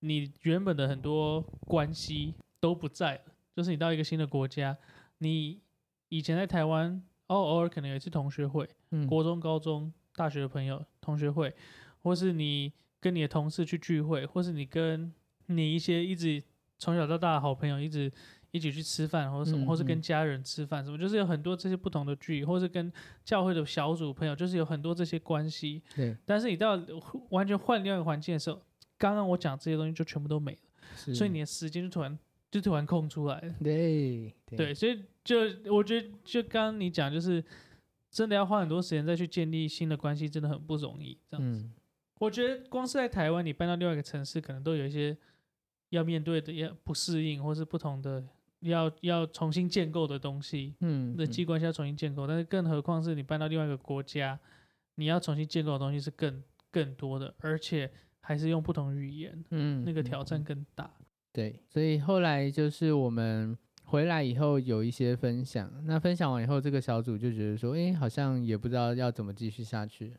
[0.00, 4.76] 你原本的很多关系都不在了，就是你到一个新的国家，
[5.18, 5.60] 你
[6.08, 9.06] 以前在台湾，哦，偶尔可能有一次同学会，嗯。
[9.06, 11.54] 国中、高中、大学的朋友同学会，
[12.02, 15.12] 或是你跟你的同事去聚会，或是你跟
[15.46, 16.42] 你一些一直
[16.78, 18.10] 从小到大的好朋友一直
[18.50, 20.02] 一起去吃饭或者什么，嗯或是跟嗯。
[20.02, 22.92] 家人吃饭什么，就是有很多这些不同的聚，或是跟
[23.24, 25.82] 教会的小组朋友，就是有很多这些关系。
[25.94, 26.80] 对，但是你到
[27.30, 28.62] 完全换另外一个环境的时候，
[28.96, 32.18] 刚刚我讲这些东西就全部都没了，所以你的时间就突然
[32.56, 33.54] 就突然空出来了。
[33.62, 35.40] 对对，所以就
[35.72, 37.44] 我觉得，就刚刚你讲，就是
[38.10, 41.18] 真的要花很多时间再去建立新的关系，真的很不容易。
[41.28, 41.72] 这样子，嗯，
[42.18, 45.16] 我觉得光是在台湾，你搬到另外一个城市，可能都有一些
[45.90, 48.24] 要面对的、要不适应，或是不同的
[48.60, 50.74] 要要重新建构的东西。
[50.80, 54.38] 嗯，人际关系要重新建构，但是更何况是你搬到另外一个国家，
[54.94, 57.90] 你要重新建构的东西是更更多的，而且
[58.20, 60.90] 还是用不同语言，嗯，嗯那个挑战更大。
[61.36, 70.14] 对，所以后来就是我们回来以后有一些分享，那分享完以后，这个小组就觉得说，哎，好像也不知道要怎么继续下去。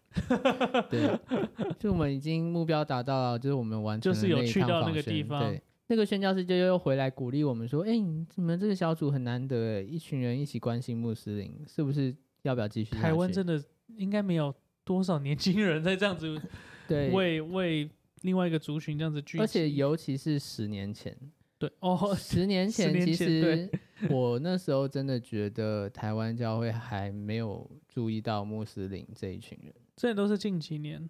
[0.91, 1.19] 对，
[1.80, 12.95] 就我们已经目标达到了，就是我们完成就是有去到那个地方对，那个宣教师就又回来鼓励我们说，哎，你们这个小组很难得，一群人一起关心穆斯林，是不是要不要继续？
[12.95, 13.60] 台湾真的
[13.95, 14.53] 应该没有
[14.84, 16.39] 多少年轻人在这样子
[16.88, 17.89] 对，为为
[18.21, 21.15] 另外一个族群这样子聚集，而且尤其是十年前，
[21.58, 23.69] 对哦，十年前，其实
[24.10, 29.73] 我那时候真的觉得台湾教会还没有注意到穆斯林这一群人。
[29.95, 31.10] 这都是近几年，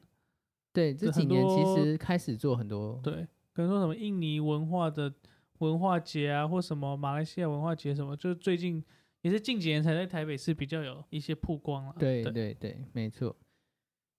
[0.72, 5.13] 对，这几年其实开始做很多，对，可能说什么印尼文化的
[5.60, 8.84] 文化节啊，或什么马来西亚文化节什么，就是最近
[9.22, 11.96] 也是近几年才在台北市比较有一些曝光了。
[11.98, 13.36] 对对对，没错。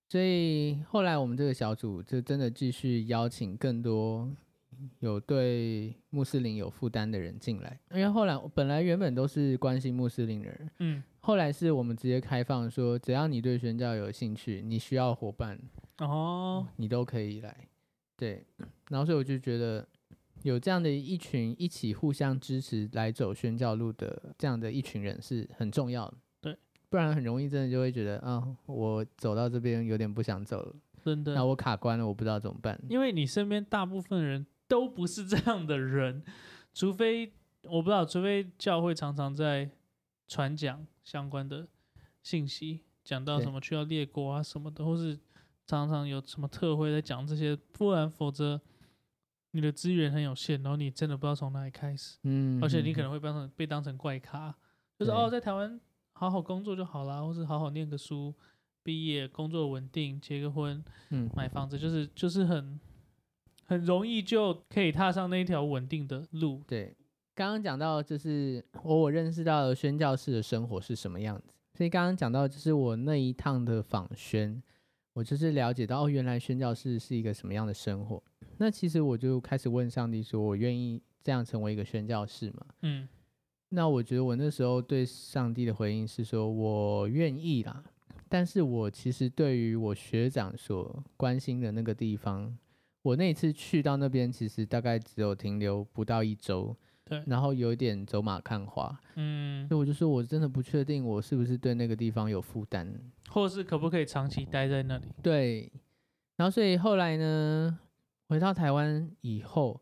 [0.09, 4.31] 所以后来我们这个小组就真的继续邀请更多
[5.01, 15.59] 有对穆斯林有负担的人进来，因为后来本来原本都是关心穆斯林的人，嗯，后来是我们直接开放说，只要你对宣教有兴趣，你需要伙伴，
[15.99, 17.69] 哦，你都可以来。
[18.17, 18.47] 对，
[18.89, 19.87] 然后所以我就觉得
[20.43, 26.15] 有这样的一群一起互相支持来走宣教路的这样的一群人是很重要的。
[26.89, 32.79] 对，不然很容易真的就会觉得啊，我走到这边有点不想走了，真的那，我卡关了，我不知道怎么办。
[32.89, 36.23] 因为你身边大部分人都不是这样的人，
[36.75, 37.33] 除非
[37.65, 39.71] 我不知道，除非教会常常在
[40.27, 41.67] 传讲相关的
[42.23, 45.19] 信息，讲到什么去到列国啊什么的，或是
[45.67, 48.61] 常常有什么特会在讲这些，不然否则
[49.53, 54.55] 你的资源很有限，然后你真的不知道从哪里开始，嗯，而且你可嗯能会被当成被当成怪咖，
[54.99, 55.81] 就是哦，在台湾
[56.19, 58.35] 好好工作就好啦，或是好好念个书，
[58.83, 62.79] 毕业工作稳定，结个婚，嗯买房子，就是就是很
[63.65, 66.61] 很容易就可以踏上那一条稳定的路。
[66.67, 66.97] 对，
[67.37, 74.61] 刚刚讲到就是我我认识到了宣教士的生活是什么样子，所以刚刚讲到就是我那一趟的访宣，
[75.13, 78.21] 我就是了解到哦，原来宣教士是一个什么样的生活。
[78.57, 82.67] 那其实我就开始问上帝说，我愿意这样成为一个宣教士吗？
[82.83, 83.09] 嗯
[83.71, 87.85] 那我觉得我那时候对上帝的回应是说，我愿意啦，
[88.29, 92.57] 但是我其实对于我学长所关心的那个地方，
[93.03, 97.23] 我那一次去到那边，其实大概只有停留不到一周，对。
[97.27, 99.69] 然后有一点走马看花，嗯。
[99.69, 102.91] 所，以我就说我真的不确定我是不是对那个地方有负担，
[103.29, 105.05] 或是可不可以长期待在那里？
[105.23, 105.71] 对，
[106.37, 107.79] 然后所以后来呢，
[108.29, 109.81] 回到台湾以后，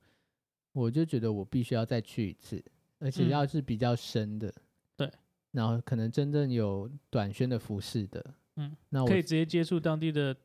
[0.72, 2.64] 我就觉得我必须要再去一次，
[2.98, 3.28] 而且嗯。
[3.28, 4.52] 要是比较深的，
[4.96, 5.10] 对，
[5.52, 8.24] 然后可能真正有短宣的服饰的，
[8.56, 10.36] 嗯，那我可以直接接触当地的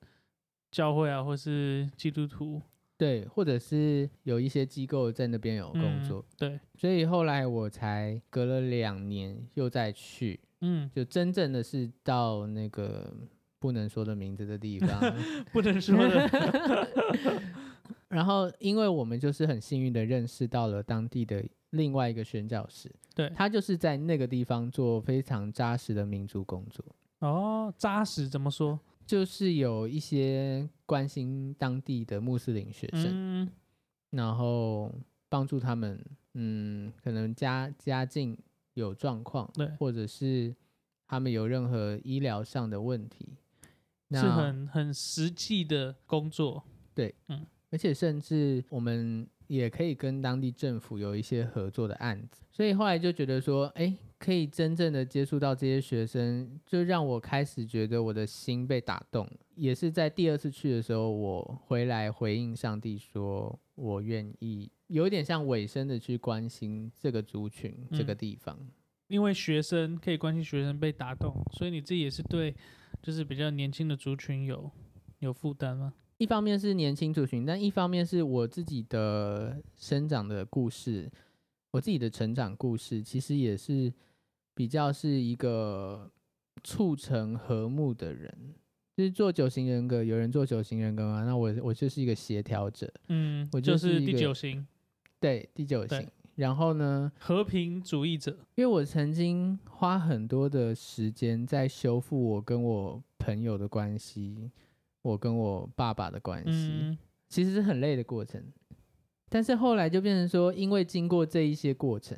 [0.72, 2.62] 教会啊，或是基督徒。
[2.98, 13.12] 对，或者是有一些机构在那边有工嗯作，对，所以后来我才隔了两年又再去，嗯，就真正的是到那个
[13.58, 15.16] 不能说的名字的地方。
[15.52, 16.30] 不能说的，
[18.08, 26.84] 然后，因为我们就是很幸运的认识到了当地的另外一个宣教士，对他就是在那个地方做非常扎实的民族工作，
[27.20, 28.80] 哦，扎实怎么说？
[29.06, 33.50] 就是有一些关心当地的穆斯林学生，嗯，
[34.12, 34.94] 然后
[35.28, 36.02] 帮助他们，
[36.34, 38.38] 嗯，可能家家境
[38.74, 40.56] 有状况，对，或者是
[41.08, 43.38] 他们有任何医疗上的问题，
[44.12, 46.64] 是那很很实际的工作，
[47.72, 59.28] 而且甚至我们也可以跟当地政府有一些合作的案子，所以后来就觉得说，哎，可以真正的接触到这些学生，就让我开始觉得我的心被打动。
[59.56, 68.58] 也是在第二次去的时候，我回来回应上帝说，我愿意，有一点像尾声的去关心这个族群、这个嗯地方。
[69.08, 72.56] 因为学生可以关心学生被打动，所以你自己也是对
[73.02, 74.72] 就是比较年轻的族群有
[75.20, 75.94] 有负担吗？
[76.22, 81.10] 一方面是年轻族群，但一方面是我自己的生长的故事，
[81.72, 83.92] 我自己的成长故事，其实也是
[84.54, 86.12] 比较是一个
[86.64, 88.32] 促成和睦的人。
[88.96, 94.64] 就是做九型人格，有人做九型人格嘛，那我我就是一个协调者，嗯，我就是第九型
[95.20, 96.08] 对第九型。
[96.36, 98.32] 然后呢，和平主义者。
[98.54, 104.52] 因为我曾经花很多的时间在修复我跟我朋友的关系，
[105.02, 106.98] 我跟我爸爸的关系，嗯，
[107.28, 108.44] 其实是很累的过程。
[109.30, 112.18] 但是后来就变成说，因为经过这一些过程，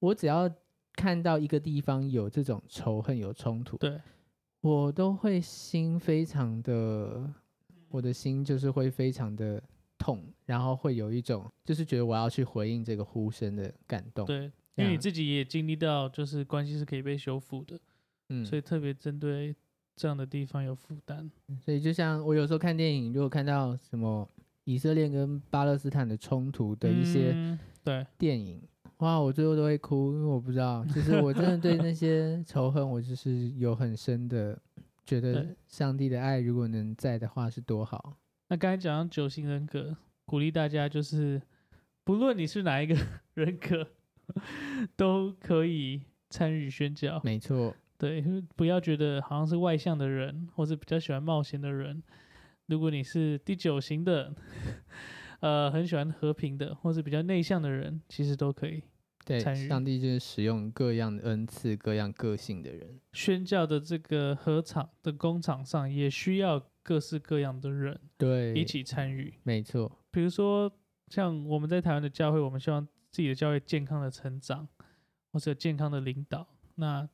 [0.00, 0.50] 我只要
[0.94, 4.00] 看到一个地方有这种仇恨、有冲突，对，
[4.60, 7.32] 我都会心非常的，
[7.88, 9.62] 我的心就是会非常的
[9.96, 14.26] 痛，然后会有一种就是觉得我要去回应这个呼声的感动。
[14.26, 17.78] 对，因为你自己也经历到，就是关系是可以被修复的，
[18.28, 19.54] 嗯，所以特别针对
[20.00, 21.30] 这样的地方有负担。
[21.62, 24.26] 所以就像我有时候看电影，如果看到什么
[24.64, 28.62] 以色列跟巴勒斯坦的冲突的一些嗯对，电影，
[28.98, 34.58] 哇，我最后都会哭，因为我不知道，其实我真的对那些 仇恨，我就是有很深的
[35.04, 38.16] 觉得上帝的爱如果能在的话是多好。
[38.48, 39.94] 那刚才讲到九型人格，
[40.24, 41.42] 鼓励大家就是，
[42.04, 42.96] 不论你是哪一个
[43.34, 43.86] 人格，
[44.96, 47.20] 都可以参与宣教。
[47.22, 48.24] 没错，对，
[48.56, 52.02] 不要觉得好像是外向的人，或是比较喜欢冒险的人。
[52.64, 54.34] 如果你是第九型的，
[55.40, 58.82] 呃，很喜欢和平的，或是比较内向的人，其实都可以。
[59.26, 62.98] 对参与，上帝就是使用各样的恩赐、各样个性的人。
[63.12, 69.34] 宣教的这个合场的工厂上，也需要各式各样的人对，一起参与。
[69.42, 70.72] 没错，比如说，
[71.08, 74.66] 像我们在台湾的教会，我们希望自己的教会健康的成长，
[75.32, 76.48] 或者健康的领导。
[76.76, 77.06] 那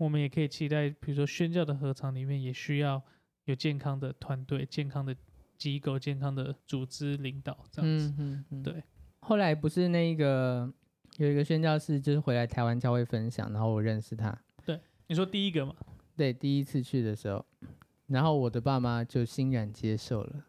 [0.00, 3.02] 我们也可以期待，比如说宣教的合场里面，也需要
[3.44, 5.14] 有健康的团队、健康的
[5.58, 8.08] 机构、健康的组织领导这样子。
[8.08, 8.82] 嗯嗯嗯，对。
[9.20, 10.72] 后来不是那个
[11.18, 14.34] 有一个宣教士，就是回来台湾教会分享，然后我认识他。
[14.64, 15.74] 对你说第一个嘛？
[16.16, 17.44] 对，第一次去的时候，
[18.06, 20.46] 然后我的爸妈就欣然接受了。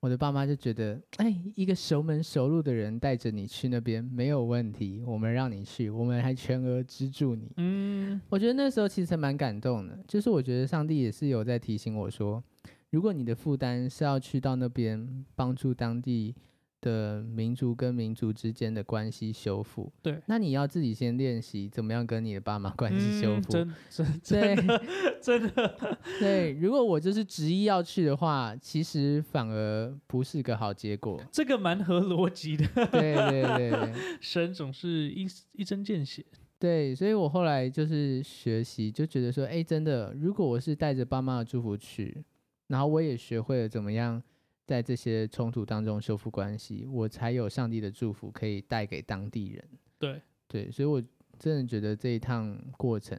[0.00, 7.50] 我的爸妈就觉得，哎，一个熟门熟路的人带着你去那边没有问题，我们让你去，我们还全额资助你。
[7.56, 12.42] 嗯，我觉得那时候其实蛮感动的，就是我觉得上帝也是有在提醒我说，
[12.90, 16.34] 如果你的负担是要去到那边帮助当地
[16.80, 23.58] 的民族跟民族之间的关系修复，对，那你要自己先练习怎么样跟你的爸妈关系修复。
[23.58, 24.82] 嗯真真对真的
[25.20, 31.20] 真的，对，如果我就是执意要去的话，其实反而不是个好结果。
[31.32, 32.66] 这个蛮合逻辑的。
[32.74, 36.24] 对对对对 神总是一一针见血。
[36.60, 42.24] 对，所以我后来就是学习，就觉得说，哎，真的，如果我是带着爸妈的祝福去，
[42.66, 44.20] 然后我也学会了怎么样
[44.68, 49.64] 在这些冲突当中修复关系，我才有上帝的祝福可以带给当地人。
[49.98, 51.02] 对，对，所以我
[51.38, 53.18] 真的觉得这一趟过程，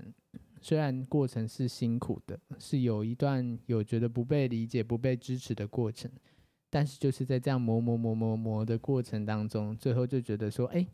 [0.62, 6.12] 虽然过程是辛苦的，是有一段有觉得不被理解、不被支持的过程，
[6.70, 10.86] 但是就是在这样磨磨磨磨磨的过程当中，最后就觉得说，哎，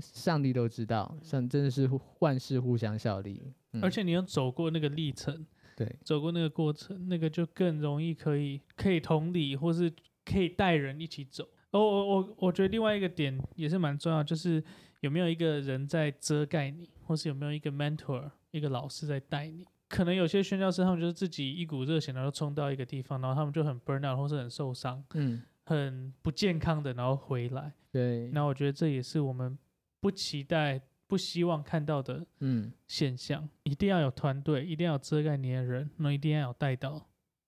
[0.00, 1.88] 上帝都知道，上真的是
[2.18, 3.40] 万事互相效力，
[3.72, 5.46] 嗯而且你要走过那个历程，
[5.76, 9.92] 对走过那个过程，那个就更容易可以可以同理，或是
[10.24, 11.48] 可以带人一起走。
[11.70, 14.62] 哦，我我我觉得另外一个点也是蛮重要，就是
[15.00, 19.64] 有没有一个人在遮盖你，或是有没有一个 mentor，一个老师在带你。
[19.88, 27.72] 可能有些宣教师他们就是自己一股热血，然后冲到一个地方，然后他们就很 burn out，或是很受伤、嗯，很不健康的，然后回来。
[27.90, 29.58] 对，那我觉得这也是我们
[30.00, 30.80] 不期待、
[31.12, 37.06] 不希望看到的嗯，现象，一定要有团队，一定要有遮盖你的人，那一定要有带到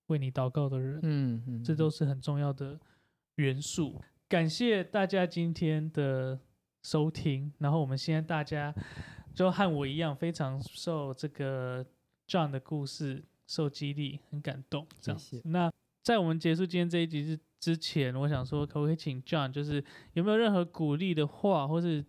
[0.09, 2.79] 为你祷告的人，嗯嗯，这都是很重要的
[3.37, 4.03] 元素。
[4.29, 6.39] 感谢大家今天的
[6.83, 8.75] 收听，然后我们现在大家
[9.35, 11.83] 就和我一样，非常受这个
[12.29, 14.87] John 的故事受激励，很感动。
[15.01, 15.19] 这样。
[15.19, 15.43] 谢谢。
[15.43, 22.05] 子那在我们结束今天这一集之之前，我想说，可不可以请 John，就是有没有任何鼓励的话，或是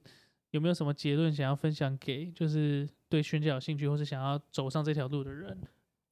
[0.55, 5.57] 有没有什么结论想要分享给就是对宣教有兴趣，或是想要走上这条路的人？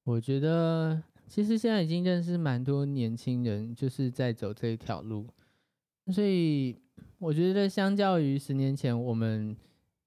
[0.03, 5.25] 我觉得其实现在已经认识蛮多年轻人，就是在走这一条路，
[6.11, 6.77] 所以
[7.19, 9.55] 我觉得相较于十年前，我们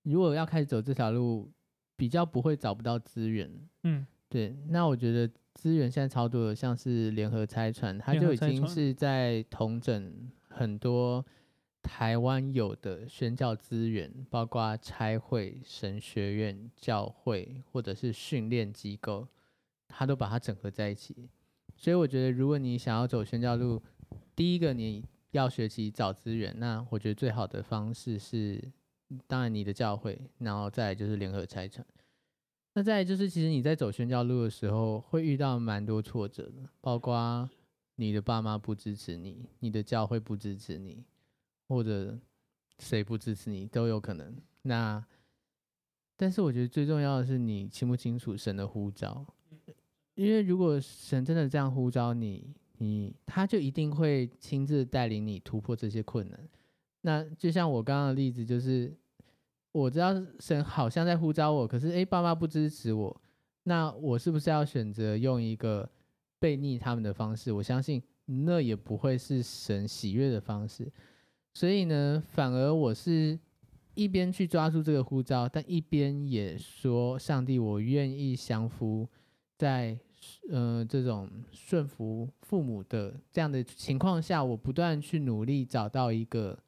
[0.02, 1.50] 如果要开始走这条路，
[1.96, 3.50] 比较不会找不到资源。
[3.84, 11.24] 嗯，对，那我觉得资源现在超多的，像是联合拆船，它就已经是在统整很多
[11.86, 19.26] 台湾有的宣教资源，包括差会、神学院、教会或者是训练机构，
[19.88, 21.30] 它都把它整合在一起。
[21.76, 23.80] 所以我觉得，如果你想要走宣教路，
[24.34, 28.62] 第一个你要学习找资源，那我觉得最好的方式是
[29.26, 31.86] 当然你的教会，然后再来就是联合拆船。
[32.74, 37.48] 那再来就是，其实你在走宣教路的时候，会遇到蛮多挫折的，包括
[37.94, 41.04] 你的爸妈不支持你，你的教会不支持你，
[41.68, 42.18] 或者
[42.78, 44.36] 谁不支持你都有可能。
[44.62, 45.04] 那
[46.16, 49.26] 但是我觉得最重要的是你清不清楚神的呼召，
[50.14, 56.48] 因为如果神真的这样呼召你，你他就一定会亲自带领你突破这些困难。
[57.02, 58.92] 那就像我刚刚的例子，就是
[59.72, 63.20] 我知道神好像在呼召我，可是诶，爸妈不支持我，
[63.64, 65.88] 那我是不是要选择用一个
[66.38, 67.52] 背逆他们的方式？
[67.52, 70.90] 我相信那也不会是神喜悦的方式。
[71.56, 73.38] 所以呢，反而我是
[73.94, 79.08] 一边去抓住这个呼召，但一边也说：上帝，我愿意降服
[79.56, 79.98] 在
[80.50, 86.58] 呃这种顺服父母的这样的情况下，我不断去努力找到一个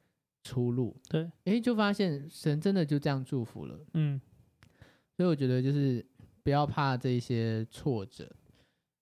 [0.42, 0.96] 出路。
[1.06, 3.78] 对，诶，就发现神真的就这样祝福了。
[3.92, 4.18] 嗯，
[5.18, 6.02] 所以我觉得就是
[6.42, 8.26] 不要怕这些挫折，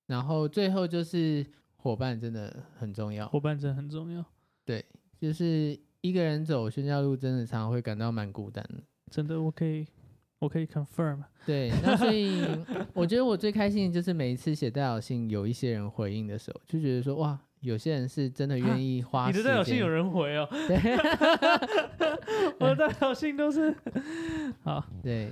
[0.06, 3.28] 然后最后就是伙伴真的很重要。
[3.28, 4.24] 伙伴真的很重要，
[4.64, 4.84] 对，
[5.20, 8.82] 就是一个人走宣教路，真的常常会感到蛮孤单的。
[9.10, 9.86] 真的，我可以，
[10.40, 12.42] 我可以 confirm，对，那所以
[12.92, 20.76] 我觉得我最开心的就是每一次写代表信，有一些人回应的时候，就觉得说哇，有些人是真的愿意花时你的代表信有人回哦，对
[22.60, 23.74] 我的代表信都是
[24.62, 24.84] 好。
[25.02, 25.30] 对，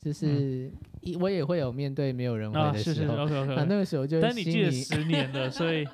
[0.00, 0.70] 就是
[1.00, 5.86] 一我也会有面对没有人回啊，是是的时候，，OK OK，那那个时候就但你记了十年了，所以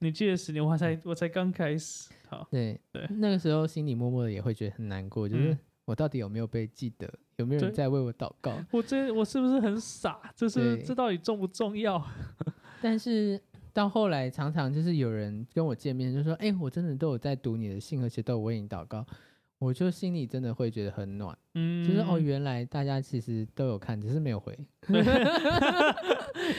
[0.00, 8.52] 你记了十年，我才我才刚开始，好，对对那个时候心里默默的也会觉得很难过，就是嗯我到底有没有被记得，有没有人在为我祷告？
[8.70, 10.20] 我这我是不是很傻？
[10.36, 12.04] 这是这到底重不重要？
[12.82, 13.40] 但是
[13.72, 19.06] 到后来，常常就是有人跟我见面，就说：“哎、我真的都有在读你的信，而且都有为你祷告。”
[19.58, 24.56] 我就心里真的会觉得很暖，嗯，就是哦，原来大家其实都有看，只是没有回，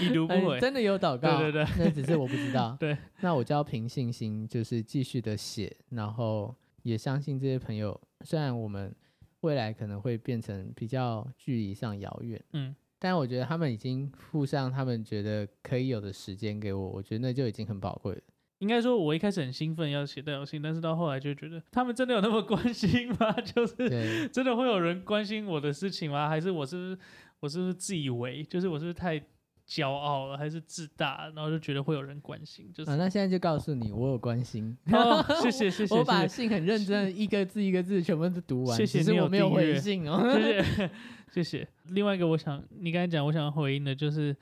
[0.02, 1.86] 已读不哎回，真的有祷 告，对对对。
[1.86, 8.93] 那只是我不知道 对，那我就要凭信心，就是继续的写，然后也相信这些朋友，虽然我们
[9.41, 18.22] 未来可能会变成比较距离上遥远，嗯，但我觉得他们已经付上他们觉得可以有的时间给我，我觉得那就已经很宝贵了。
[18.60, 23.32] 应该说，我一开始很兴奋要写代表信，但是到后来就觉得他们真的有那么关心吗？
[23.41, 26.30] 就是，真的会有人关心我的事情吗？
[26.30, 26.97] 还是我是不是
[27.39, 29.22] 我是不是自以为，就是我是不是太
[29.68, 32.70] 骄傲了，还是自大，然后就觉得会有人关心？
[32.74, 34.76] 就是、啊，那现在就告诉你，我有关心。
[34.91, 40.30] 哦，谢谢谢谢 我把信很认真一个字一个字全部都读完，谢谢是我没有回信哦。
[40.34, 40.91] 谢谢
[41.32, 41.68] 谢谢。
[41.86, 44.36] 另外一个，我想你刚才讲，我想回应的就是，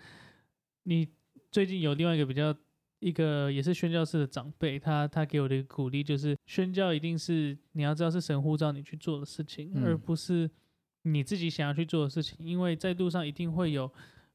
[0.84, 1.08] 你
[1.52, 2.56] 最近有另外一个比较
[3.00, 10.50] 一个也是宣教士的长辈，他他给我的一个鼓励就是，宣教一定是你要知道是神呼召你去做的事情，嗯而不是
[11.04, 13.92] 你自己想要去做的事情，因为在路上一定会有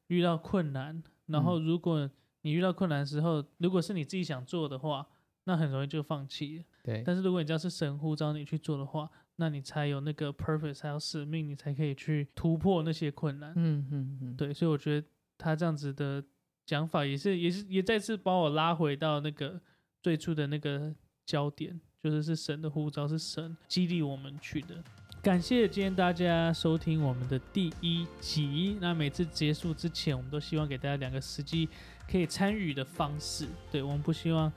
[0.07, 2.09] 遇到困难，然后如果
[2.41, 5.07] 你遇到困难的时候，如果是你自己想做的话，
[5.45, 6.63] 那很容易就放弃了。
[6.83, 13.51] 对，但是如果你知道是神呼召你去做的话，那你才有那个 purpose，才有使命，你才可以去突破那些困难。
[13.55, 15.07] 嗯嗯嗯，对，所以我觉得
[15.37, 16.23] 他这样子的
[16.65, 19.59] 讲法也是也是也再次把我拉回到那个
[20.01, 20.93] 最初的那个
[21.25, 24.83] 焦点，就是是神的呼召，是神激励我们去的。
[25.21, 28.77] 感谢今天大家收听我们的第一集。
[28.81, 31.69] 那每次结束之前，我们都希望给大家两个实际
[32.09, 33.47] 可以参与的方式。
[33.71, 34.51] 对我们不希望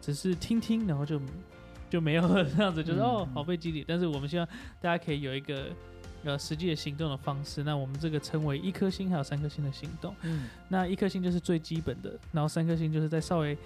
[0.00, 1.20] 只是听听，然后就
[1.90, 3.84] 就没有了这样子，就是、嗯哦嗯好被激励。
[3.86, 4.46] 但是我们希望
[4.80, 5.70] 大家可以有一个
[6.24, 7.62] 呃实际的行动的方式。
[7.62, 10.14] 那我们这个称为一颗星还有三颗星的行动。
[10.22, 13.56] 嗯那一颗星就是最基本的，然后三颗星就是在稍微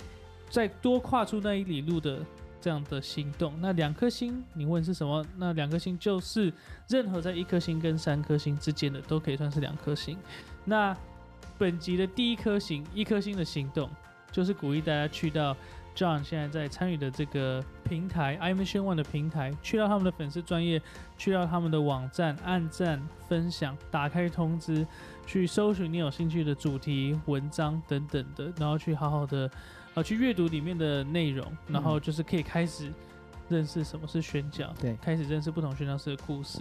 [0.51, 2.21] 再多跨出那一里路的
[2.61, 3.53] 这样的行动。
[3.61, 5.25] 那两颗星，你问是什么？
[5.37, 6.53] 那两颗星就是
[6.89, 10.17] 任何在一颗星跟三颗星之间的都可以算是两颗星。
[10.65, 10.97] 那
[11.59, 13.89] 本集的第一颗星，一颗星的行动，
[14.31, 15.57] 就是鼓励大家去到
[15.95, 20.81] John 现在在参与的这个平台 i Mission One 的平台，去到他们的粉丝专业，
[21.17, 24.87] 去到他们的网站，按赞、分享、打开通知，
[25.27, 29.51] 去搜寻你有兴趣的主题、文章等等的，然后去好好的
[29.95, 32.93] 呃去阅读里面的内容，然后就是可以开始
[33.49, 34.95] 认识什么是宣教，对。
[35.01, 36.61] 开始认识不同宣教师的故事，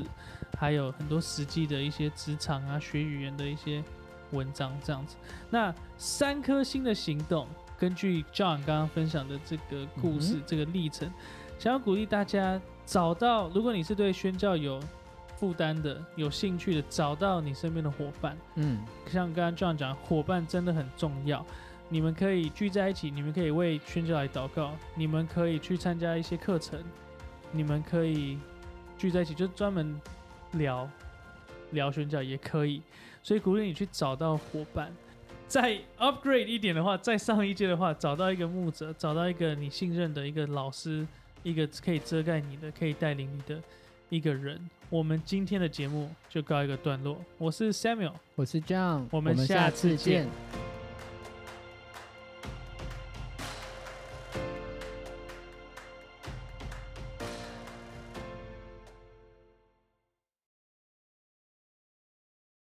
[0.57, 3.83] 还有很多实际的一些职场啊、学语言的一些
[4.31, 5.15] 文章这样子。
[5.49, 7.47] 那三颗星的行动，
[7.77, 11.11] 根据 John 刚刚分享的这个故事、嗯这个历程，
[11.59, 14.79] 想要鼓励大家找到，如果你是对宣教有
[15.37, 18.37] 负担的、有兴趣的，找到你身边的伙伴。
[18.55, 21.45] 嗯像刚刚 John 讲，伙伴真的很重要。
[21.87, 26.83] 你们可以聚在一起，你们可以为宣教来祷告，你们可以去参加一些课程，
[27.51, 28.39] 你们可以
[28.97, 30.01] 聚在一起，就专门
[30.53, 30.89] 聊
[31.71, 32.81] 聊宣教也可以，
[33.25, 34.93] 所以鼓励你去找到伙伴。
[35.47, 41.07] 再 upgrade 一点的话，再上一届的话，找到一个牧者，找到一个你信任的一个老师，
[41.41, 43.59] 一个可以遮盖你的、可以带领你的
[44.09, 44.59] 一个人。
[44.91, 47.17] 我们今天的节目就告一个段落。
[47.39, 50.27] 我是 Samuel，我是 John，我们下次见。